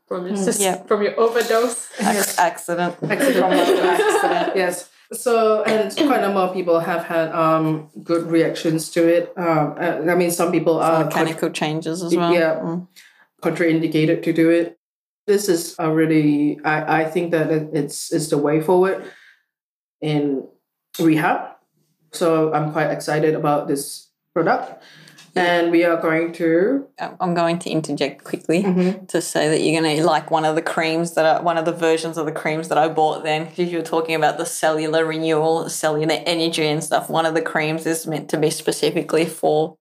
from 0.07 0.27
your 0.27 0.35
mm. 0.35 0.59
yeah. 0.59 0.83
from 0.83 1.01
your 1.01 1.19
overdose 1.19 1.89
accident. 1.99 2.97
accident. 3.03 3.03
accident. 3.03 4.55
Yes. 4.55 4.89
So, 5.13 5.63
and 5.63 5.95
quite 5.95 6.19
a 6.19 6.21
number 6.21 6.41
of 6.41 6.53
people 6.53 6.79
have 6.79 7.05
had 7.05 7.31
um, 7.31 7.89
good 8.03 8.29
reactions 8.29 8.89
to 8.91 9.07
it. 9.07 9.33
Um, 9.37 9.75
I 9.79 10.15
mean, 10.15 10.31
some 10.31 10.51
people 10.51 10.79
are 10.79 11.05
mechanical 11.05 11.49
changes 11.49 12.03
as 12.03 12.15
well. 12.15 12.33
Yeah, 12.33 12.55
mm. 12.55 12.87
contraindicated 13.41 14.23
to 14.23 14.33
do 14.33 14.49
it. 14.49 14.77
This 15.25 15.47
is 15.47 15.75
a 15.79 15.91
really, 15.91 16.59
I, 16.63 17.01
I 17.01 17.05
think 17.05 17.31
that 17.31 17.51
it's 17.51 18.11
it's 18.11 18.27
the 18.27 18.37
way 18.37 18.59
forward 18.61 19.03
in 20.01 20.47
rehab. 20.99 21.55
So 22.11 22.53
I'm 22.53 22.71
quite 22.71 22.91
excited 22.91 23.35
about 23.35 23.67
this 23.67 24.09
product 24.33 24.83
and 25.37 25.71
we 25.71 25.83
are 25.83 26.01
going 26.01 26.31
to 26.33 26.87
i'm 27.19 27.33
going 27.33 27.59
to 27.59 27.69
interject 27.69 28.23
quickly 28.23 28.63
mm-hmm. 28.63 29.05
to 29.05 29.21
say 29.21 29.49
that 29.49 29.61
you're 29.61 29.79
going 29.81 29.97
to 29.97 30.03
like 30.03 30.31
one 30.31 30.45
of 30.45 30.55
the 30.55 30.61
creams 30.61 31.13
that 31.13 31.25
are 31.25 31.43
one 31.43 31.57
of 31.57 31.65
the 31.65 31.71
versions 31.71 32.17
of 32.17 32.25
the 32.25 32.31
creams 32.31 32.67
that 32.69 32.77
i 32.77 32.87
bought 32.87 33.23
then 33.23 33.45
because 33.45 33.71
you 33.71 33.77
were 33.77 33.83
talking 33.83 34.15
about 34.15 34.37
the 34.37 34.45
cellular 34.45 35.05
renewal 35.05 35.69
cellular 35.69 36.21
energy 36.25 36.65
and 36.65 36.83
stuff 36.83 37.09
one 37.09 37.25
of 37.25 37.33
the 37.33 37.41
creams 37.41 37.85
is 37.85 38.07
meant 38.07 38.29
to 38.29 38.37
be 38.37 38.49
specifically 38.49 39.25
for 39.25 39.77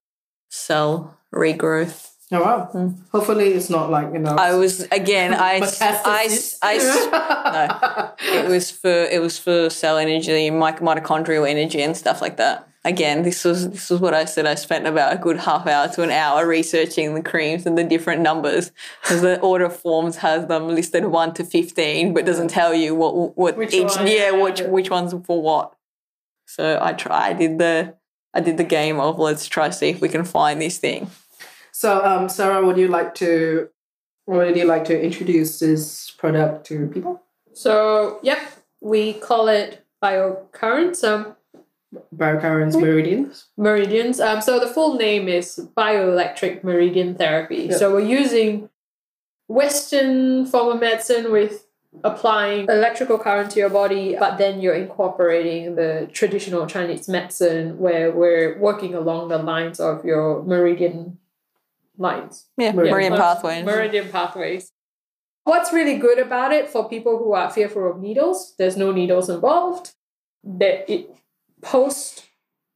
cell 0.50 1.18
regrowth 1.34 2.12
Oh 2.32 2.42
wow! 2.42 2.68
Mm. 2.74 2.98
Hopefully, 3.12 3.52
it's 3.52 3.70
not 3.70 3.88
like 3.88 4.12
you 4.12 4.18
know. 4.18 4.34
I 4.34 4.56
was 4.56 4.80
again. 4.90 5.32
I 5.32 5.60
I, 5.80 6.28
I, 6.60 8.16
no. 8.18 8.40
It 8.40 8.48
was 8.48 8.72
for 8.72 8.90
it 8.90 9.22
was 9.22 9.38
for 9.38 9.70
cell 9.70 9.96
energy, 9.96 10.50
mitochondrial 10.50 11.48
energy, 11.48 11.82
and 11.82 11.96
stuff 11.96 12.20
like 12.20 12.38
that 12.38 12.68
again, 12.86 13.22
this 13.22 13.44
was 13.44 13.68
this 13.70 13.90
was 13.90 14.00
what 14.00 14.14
I 14.14 14.24
said. 14.24 14.46
I 14.46 14.54
spent 14.54 14.86
about 14.86 15.12
a 15.12 15.18
good 15.18 15.38
half 15.38 15.66
hour 15.66 15.88
to 15.88 16.02
an 16.02 16.10
hour 16.10 16.46
researching 16.46 17.14
the 17.14 17.22
creams 17.22 17.66
and 17.66 17.76
the 17.76 17.84
different 17.84 18.22
numbers 18.22 18.70
because 19.02 19.20
the 19.22 19.40
order 19.40 19.68
forms 19.68 20.16
has 20.16 20.46
them 20.46 20.68
listed 20.68 21.06
one 21.06 21.34
to 21.34 21.44
fifteen, 21.44 22.14
but 22.14 22.24
doesn't 22.24 22.48
tell 22.48 22.72
you 22.72 22.94
what 22.94 23.36
what 23.36 23.56
which 23.56 23.74
each 23.74 23.96
one, 23.96 24.06
yeah, 24.06 24.30
yeah 24.30 24.42
which 24.42 24.60
which 24.62 24.88
ones 24.88 25.14
for 25.24 25.42
what. 25.42 25.74
So 26.46 26.78
I 26.80 26.92
try. 26.92 27.28
I 27.28 27.32
did 27.32 27.58
the 27.58 27.94
I 28.32 28.40
did 28.40 28.56
the 28.56 28.64
game 28.64 29.00
of 29.00 29.18
let's 29.18 29.46
try 29.46 29.70
see 29.70 29.88
if 29.88 30.00
we 30.00 30.08
can 30.08 30.24
find 30.24 30.62
this 30.62 30.78
thing. 30.78 31.10
So, 31.72 32.02
um, 32.02 32.28
Sarah, 32.28 32.64
would 32.64 32.78
you 32.78 32.88
like 32.88 33.14
to 33.16 33.68
would 34.26 34.56
you 34.56 34.64
like 34.64 34.84
to 34.86 34.98
introduce 34.98 35.58
this 35.58 36.10
product 36.12 36.66
to 36.66 36.86
people? 36.88 37.22
So, 37.52 38.18
yep, 38.22 38.38
we 38.80 39.14
call 39.14 39.48
it 39.48 39.84
biocurrents. 40.02 41.04
Um, 41.04 41.36
Biocurrents 42.14 42.80
meridians. 42.80 43.46
meridians. 43.56 44.20
Um, 44.20 44.40
so 44.40 44.58
the 44.58 44.66
full 44.66 44.96
name 44.96 45.28
is 45.28 45.68
bioelectric 45.76 46.64
meridian 46.64 47.14
therapy. 47.14 47.68
Yeah. 47.70 47.76
So 47.76 47.92
we're 47.92 48.00
using 48.00 48.68
Western 49.48 50.46
form 50.46 50.74
of 50.74 50.80
medicine 50.80 51.30
with 51.30 51.66
applying 52.04 52.66
electrical 52.68 53.18
current 53.18 53.50
to 53.52 53.60
your 53.60 53.70
body, 53.70 54.16
but 54.18 54.36
then 54.36 54.60
you're 54.60 54.74
incorporating 54.74 55.76
the 55.76 56.08
traditional 56.12 56.66
Chinese 56.66 57.08
medicine 57.08 57.78
where 57.78 58.10
we're 58.10 58.58
working 58.58 58.94
along 58.94 59.28
the 59.28 59.38
lines 59.38 59.80
of 59.80 60.04
your 60.04 60.42
meridian 60.42 61.18
lines. 61.96 62.46
Yeah, 62.56 62.72
Meridian 62.72 62.92
meridian 62.92 63.16
pathways. 63.16 63.64
Meridian 63.64 64.08
pathways. 64.10 64.72
What's 65.44 65.72
really 65.72 65.96
good 65.96 66.18
about 66.18 66.52
it 66.52 66.68
for 66.68 66.88
people 66.88 67.18
who 67.18 67.32
are 67.32 67.50
fearful 67.50 67.88
of 67.90 68.00
needles, 68.00 68.54
there's 68.58 68.76
no 68.76 68.92
needles 68.92 69.30
involved. 69.30 69.92
That 70.42 70.90
it 70.90 71.16
post 71.62 72.24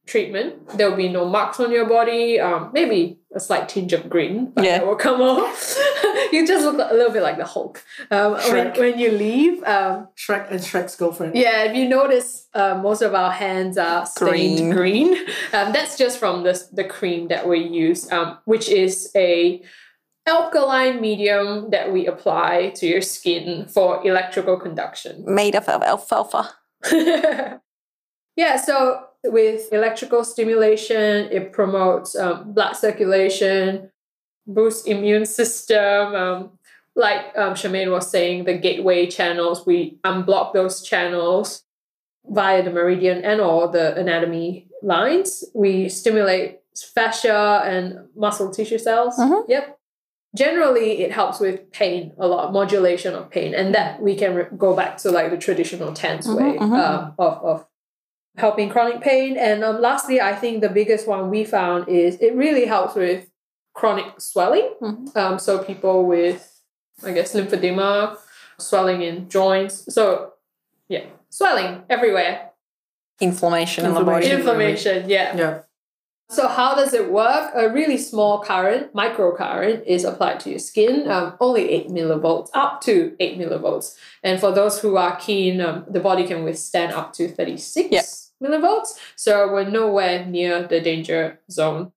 treatment, 0.07 0.67
there'll 0.77 0.95
be 0.97 1.07
no 1.07 1.25
marks 1.25 1.59
on 1.59 1.71
your 1.71 1.87
body. 1.87 2.39
Um, 2.39 2.71
maybe 2.73 3.19
a 3.33 3.39
slight 3.39 3.69
tinge 3.69 3.93
of 3.93 4.09
green, 4.09 4.51
but 4.53 4.63
Yeah. 4.65 4.79
that 4.79 4.87
will 4.87 4.95
come 4.95 5.21
off. 5.21 5.77
you 6.33 6.45
just 6.45 6.65
look 6.65 6.75
a 6.91 6.93
little 6.93 7.13
bit 7.13 7.23
like 7.23 7.37
the 7.37 7.45
Hulk. 7.45 7.81
Um, 8.09 8.33
when, 8.33 8.73
when 8.73 8.99
you 8.99 9.11
leave, 9.11 9.63
um, 9.63 10.09
Shrek 10.17 10.51
and 10.51 10.59
Shrek's 10.59 10.95
girlfriend. 10.97 11.35
yeah, 11.35 11.63
if 11.63 11.75
you 11.77 11.87
notice, 11.87 12.47
uh, 12.53 12.75
most 12.81 13.01
of 13.01 13.13
our 13.15 13.31
hands 13.31 13.77
are 13.77 14.05
stained 14.05 14.73
green. 14.73 15.15
Um, 15.53 15.71
that's 15.71 15.97
just 15.97 16.17
from 16.19 16.43
the, 16.43 16.61
the 16.73 16.83
cream 16.83 17.29
that 17.29 17.47
we 17.47 17.59
use, 17.59 18.11
um, 18.11 18.37
which 18.45 18.67
is 18.67 19.11
a 19.15 19.61
alkaline 20.27 20.99
medium 20.99 21.69
that 21.69 21.91
we 21.93 22.05
apply 22.05 22.71
to 22.75 22.85
your 22.85 23.01
skin 23.01 23.65
for 23.67 24.05
electrical 24.05 24.57
conduction. 24.59 25.23
Made 25.25 25.55
up 25.55 25.69
of 25.69 25.81
alfalfa. 25.83 26.49
yeah, 28.35 28.55
so 28.57 29.05
with 29.23 29.71
electrical 29.71 30.23
stimulation, 30.23 31.27
it 31.31 31.51
promotes 31.53 32.15
um, 32.15 32.53
blood 32.53 32.73
circulation, 32.73 33.91
boosts 34.47 34.85
immune 34.87 35.25
system. 35.25 36.15
Um, 36.15 36.51
like 36.95 37.25
um, 37.37 37.53
Shemaine 37.53 37.91
was 37.91 38.09
saying, 38.09 38.43
the 38.45 38.57
gateway 38.57 39.07
channels, 39.07 39.65
we 39.65 39.97
unblock 40.03 40.53
those 40.53 40.81
channels 40.81 41.63
via 42.25 42.63
the 42.63 42.69
meridian 42.69 43.23
and 43.23 43.39
all 43.41 43.67
the 43.69 43.95
anatomy 43.95 44.67
lines. 44.83 45.43
We 45.53 45.87
stimulate 45.89 46.59
fascia 46.93 47.61
and 47.65 48.07
muscle 48.15 48.51
tissue 48.51 48.77
cells. 48.77 49.17
Mhm. 49.17 49.45
Yep. 49.47 49.77
Generally, 50.35 51.01
it 51.01 51.11
helps 51.11 51.39
with 51.39 51.71
pain 51.71 52.13
a 52.17 52.25
lot, 52.27 52.53
modulation 52.53 53.13
of 53.15 53.29
pain, 53.29 53.53
and 53.53 53.75
that 53.75 54.01
we 54.01 54.15
can 54.15 54.33
re- 54.35 54.45
go 54.57 54.73
back 54.75 54.97
to 54.97 55.11
like 55.11 55.29
the 55.29 55.37
traditional 55.37 55.93
TENS 55.93 56.27
Mhm, 56.27 56.35
way 56.37 56.57
mhm. 56.57 56.79
um, 56.79 57.13
of, 57.19 57.43
of 57.43 57.65
helping 58.37 58.69
chronic 58.69 59.01
pain. 59.01 59.37
And 59.37 59.63
um, 59.63 59.81
lastly, 59.81 60.21
I 60.21 60.35
think 60.35 60.61
the 60.61 60.69
biggest 60.69 61.07
one 61.07 61.29
we 61.29 61.43
found 61.43 61.89
is 61.89 62.15
it 62.15 62.35
really 62.35 62.65
helps 62.65 62.95
with 62.95 63.29
chronic 63.73 64.19
swelling. 64.19 64.73
Mhm. 64.81 65.15
Um, 65.15 65.39
so 65.39 65.63
people 65.63 66.05
with, 66.05 66.61
I 67.03 67.11
guess, 67.11 67.33
lymphedema, 67.33 68.17
swelling 68.57 69.01
in 69.01 69.29
joints. 69.29 69.93
So 69.93 70.33
yeah, 70.87 71.05
swelling 71.29 71.83
everywhere. 71.89 72.51
Inflammation 73.19 73.85
in 73.85 73.93
the 73.93 74.03
body. 74.03 74.29
Inflammation. 74.29 74.97
Inflammation, 74.97 75.09
yeah. 75.09 75.37
Yeah. 75.37 75.59
So 76.31 76.47
how 76.47 76.75
does 76.75 76.93
it 76.93 77.11
work? 77.11 77.51
A 77.55 77.69
really 77.69 77.97
small 77.97 78.39
current, 78.39 78.93
microcurrent, 78.93 79.83
is 79.85 80.05
applied 80.05 80.39
to 80.41 80.49
your 80.49 80.59
skin, 80.59 81.11
um, 81.11 81.33
only 81.41 81.69
8 81.69 81.89
millivolts, 81.89 82.49
up 82.53 82.79
to 82.81 83.13
8 83.19 83.37
millivolts. 83.37 83.97
And 84.23 84.39
for 84.39 84.53
those 84.53 84.79
who 84.79 84.95
are 84.95 85.17
keen, 85.17 85.59
um, 85.59 85.83
the 85.89 85.99
body 85.99 86.25
can 86.25 86.45
withstand 86.45 86.93
up 86.93 87.11
to 87.13 87.27
36 87.27 87.91
Yep. 87.91 88.05
millivolts. 88.51 88.97
So 89.17 89.51
we're 89.51 89.69
nowhere 89.69 90.25
near 90.25 90.65
the 90.65 90.79
danger 90.79 91.41
zone. 91.51 91.91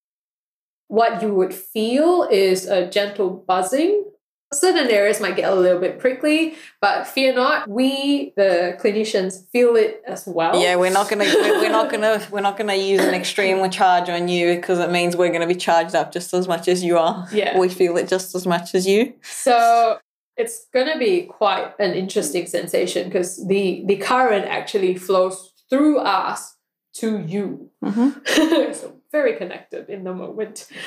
What 0.88 1.22
you 1.22 1.32
would 1.32 1.54
feel 1.54 2.24
is 2.24 2.66
a 2.66 2.90
gentle 2.90 3.30
buzzing. 3.30 4.04
Certain 4.54 4.88
areas 4.90 5.20
might 5.20 5.36
get 5.36 5.50
a 5.50 5.54
little 5.54 5.80
bit 5.80 5.98
prickly, 5.98 6.54
but 6.80 7.06
fear 7.06 7.34
not, 7.34 7.68
we, 7.68 8.32
the 8.36 8.78
clinicians, 8.80 9.48
feel 9.50 9.76
it 9.76 10.02
as 10.06 10.26
well. 10.26 10.60
Yeah, 10.60 10.76
we're 10.76 10.92
not 10.92 11.08
gonna 11.08 11.24
we're 11.24 11.70
not 11.70 11.90
gonna 11.90 12.26
we're 12.30 12.40
not 12.40 12.56
gonna 12.56 12.74
use 12.74 13.00
an 13.00 13.14
extreme 13.14 13.68
charge 13.70 14.08
on 14.08 14.28
you 14.28 14.54
because 14.56 14.78
it 14.78 14.90
means 14.90 15.16
we're 15.16 15.32
gonna 15.32 15.46
be 15.46 15.54
charged 15.54 15.94
up 15.94 16.12
just 16.12 16.32
as 16.34 16.48
much 16.48 16.68
as 16.68 16.82
you 16.82 16.98
are. 16.98 17.26
Yeah. 17.32 17.58
We 17.58 17.68
feel 17.68 17.96
it 17.96 18.08
just 18.08 18.34
as 18.34 18.46
much 18.46 18.74
as 18.74 18.86
you. 18.86 19.14
So 19.22 19.98
it's 20.36 20.66
gonna 20.72 20.98
be 20.98 21.22
quite 21.22 21.72
an 21.78 21.92
interesting 21.94 22.46
sensation 22.46 23.08
because 23.08 23.46
the 23.46 23.82
the 23.86 23.96
current 23.96 24.46
actually 24.46 24.96
flows 24.96 25.52
through 25.70 25.98
us 25.98 26.56
to 26.94 27.20
you. 27.20 27.70
Mm-hmm. 27.84 28.72
so 28.72 29.00
very 29.10 29.36
connected 29.36 29.88
in 29.88 30.04
the 30.04 30.14
moment. 30.14 30.66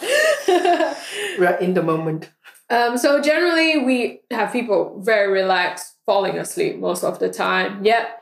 We're 1.38 1.58
in 1.60 1.74
the 1.74 1.82
moment. 1.82 2.30
um, 2.70 2.96
so 2.96 3.20
generally 3.20 3.78
we 3.78 4.20
have 4.30 4.52
people 4.52 5.00
very 5.02 5.30
relaxed, 5.30 5.96
falling 6.06 6.38
asleep 6.38 6.78
most 6.78 7.04
of 7.04 7.18
the 7.18 7.30
time. 7.30 7.84
Yep. 7.84 8.20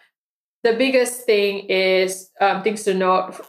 The 0.63 0.75
biggest 0.75 1.25
thing 1.25 1.67
is 1.69 2.31
um, 2.41 2.63
things 2.63 2.83
to 2.85 2.95
note 2.95 3.41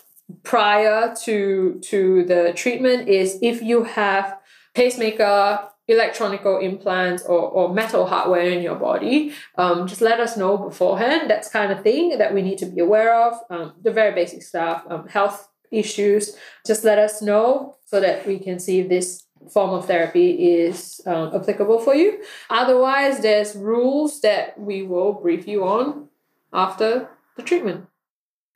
prior 0.43 1.13
to 1.23 1.79
to 1.83 2.23
the 2.25 2.53
treatment 2.55 3.07
is 3.09 3.37
if 3.41 3.61
you 3.61 3.83
have 3.83 4.37
pacemaker 4.73 5.67
electronical 5.87 6.57
implants 6.59 7.23
or, 7.23 7.49
or 7.49 7.73
metal 7.73 8.05
hardware 8.05 8.49
in 8.49 8.61
your 8.61 8.75
body 8.75 9.33
um, 9.57 9.87
just 9.87 9.99
let 9.99 10.19
us 10.19 10.37
know 10.37 10.57
beforehand 10.57 11.29
that's 11.29 11.49
kind 11.49 11.71
of 11.71 11.83
thing 11.83 12.17
that 12.17 12.33
we 12.33 12.41
need 12.41 12.57
to 12.57 12.65
be 12.65 12.79
aware 12.79 13.13
of 13.13 13.33
um, 13.49 13.73
the 13.81 13.91
very 13.91 14.13
basic 14.13 14.41
stuff 14.41 14.85
um, 14.89 15.07
health 15.07 15.49
issues 15.71 16.35
just 16.65 16.83
let 16.83 16.97
us 16.99 17.21
know 17.21 17.75
so 17.85 17.99
that 17.99 18.25
we 18.27 18.37
can 18.39 18.59
see 18.59 18.79
if 18.79 18.89
this 18.89 19.23
form 19.51 19.71
of 19.71 19.85
therapy 19.87 20.29
is 20.61 21.01
um, 21.07 21.33
applicable 21.33 21.79
for 21.79 21.95
you 21.95 22.21
otherwise 22.49 23.19
there's 23.21 23.55
rules 23.55 24.21
that 24.21 24.57
we 24.59 24.83
will 24.83 25.13
brief 25.13 25.47
you 25.47 25.63
on 25.65 26.07
after 26.53 27.09
the 27.37 27.43
treatment 27.43 27.85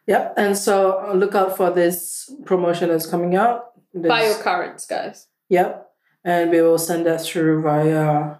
Yep. 0.08 0.36
And 0.38 0.56
so 0.56 1.02
uh, 1.02 1.14
look 1.14 1.34
out 1.34 1.58
for 1.58 1.72
this 1.72 2.30
promotion 2.46 2.90
that's 2.90 3.08
coming 3.08 3.36
out. 3.36 3.72
This- 3.92 4.12
biocurrents 4.12 4.88
guys 4.88 5.28
Yep. 5.50 5.90
And 6.24 6.52
we 6.52 6.62
will 6.62 6.78
send 6.78 7.08
that 7.08 7.22
through 7.22 7.64
via 7.64 8.36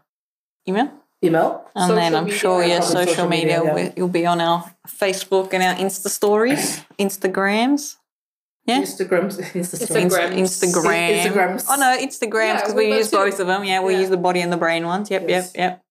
Email. 0.68 0.92
email. 1.24 1.66
And 1.76 1.84
Social 1.90 1.96
then 1.96 2.16
I'm 2.16 2.26
media. 2.26 2.40
sure 2.40 2.64
your 2.64 2.78
Probably 2.80 2.94
social, 2.94 3.14
social 3.16 3.28
media, 3.30 3.60
media, 3.64 3.84
yeah. 3.86 3.92
you'll 3.98 4.10
be 4.10 4.28
on 4.28 4.42
our 4.42 4.64
Facebook 4.88 5.54
and 5.54 5.64
our 5.64 5.74
Insta 5.76 6.10
stories, 6.10 6.82
Instagrams. 7.00 7.96
Yeah. 8.66 8.82
Instagrams. 8.82 9.40
Instagrams. 9.54 10.12
Instagram. 10.12 10.34
Instagram. 10.34 11.22
Instagrams. 11.24 11.66
Oh 11.70 11.76
no, 11.76 11.98
Instagrams 12.00 12.56
because 12.62 12.74
we've 12.74 12.90
we 12.90 12.98
use 12.98 13.12
both 13.12 13.40
of 13.40 13.48
them. 13.48 13.64
Yeah, 13.64 13.82
we 13.82 13.94
Yeah. 13.94 14.00
use 14.02 14.10
the 14.10 14.18
body 14.18 14.42
and 14.42 14.52
the 14.52 14.58
brain 14.58 14.86
ones. 14.86 15.10
Yep, 15.12 15.26
Yes. 15.30 15.52
yep, 15.56 15.60
yep. 15.72 15.82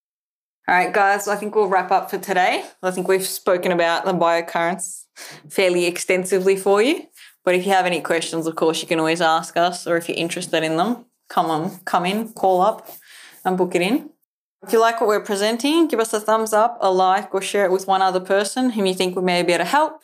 All 0.67 0.75
right, 0.75 0.93
guys. 0.93 1.29
I 1.29 1.37
think 1.37 1.55
we'll 1.55 1.69
wrap 1.69 1.91
up 1.93 2.11
for 2.11 2.19
today. 2.19 2.65
I 2.83 2.91
think 2.91 3.07
we've 3.07 3.27
spoken 3.27 3.71
about 3.71 4.05
the 4.07 4.13
biocurrents 4.13 5.05
fairly 5.49 5.85
extensively 5.87 6.57
for 6.57 6.83
you. 6.83 7.07
But 7.45 7.55
if 7.55 7.67
you 7.67 7.73
have 7.73 7.85
any 7.87 8.01
questions, 8.01 8.47
of 8.47 8.57
course, 8.57 8.81
you 8.81 8.89
can 8.89 8.99
always 8.99 9.21
ask 9.21 9.57
us, 9.59 9.87
or 9.87 9.97
if 9.99 10.09
you're 10.09 10.17
interested 10.17 10.65
in 10.65 10.77
them, 10.79 11.05
come 11.29 11.51
on, 11.51 11.79
come 11.85 12.07
in, 12.07 12.33
call 12.33 12.63
up, 12.63 12.89
and 13.45 13.59
book 13.59 13.75
it 13.75 13.83
in. 13.83 14.09
If 14.67 14.73
you 14.73 14.81
like 14.81 14.99
what 15.03 15.09
we're 15.09 15.21
presenting, 15.21 15.87
give 15.87 16.01
us 16.01 16.15
a 16.15 16.21
thumbs 16.21 16.55
up, 16.55 16.79
a 16.81 16.91
like, 16.91 17.35
or 17.35 17.43
share 17.43 17.67
it 17.67 17.71
with 17.71 17.87
one 17.87 18.01
other 18.01 18.21
person 18.21 18.71
whom 18.71 18.87
you 18.87 18.95
think 18.95 19.15
we 19.15 19.23
may 19.23 19.43
be 19.43 19.53
able 19.53 19.65
to 19.65 19.71
help. 19.71 20.04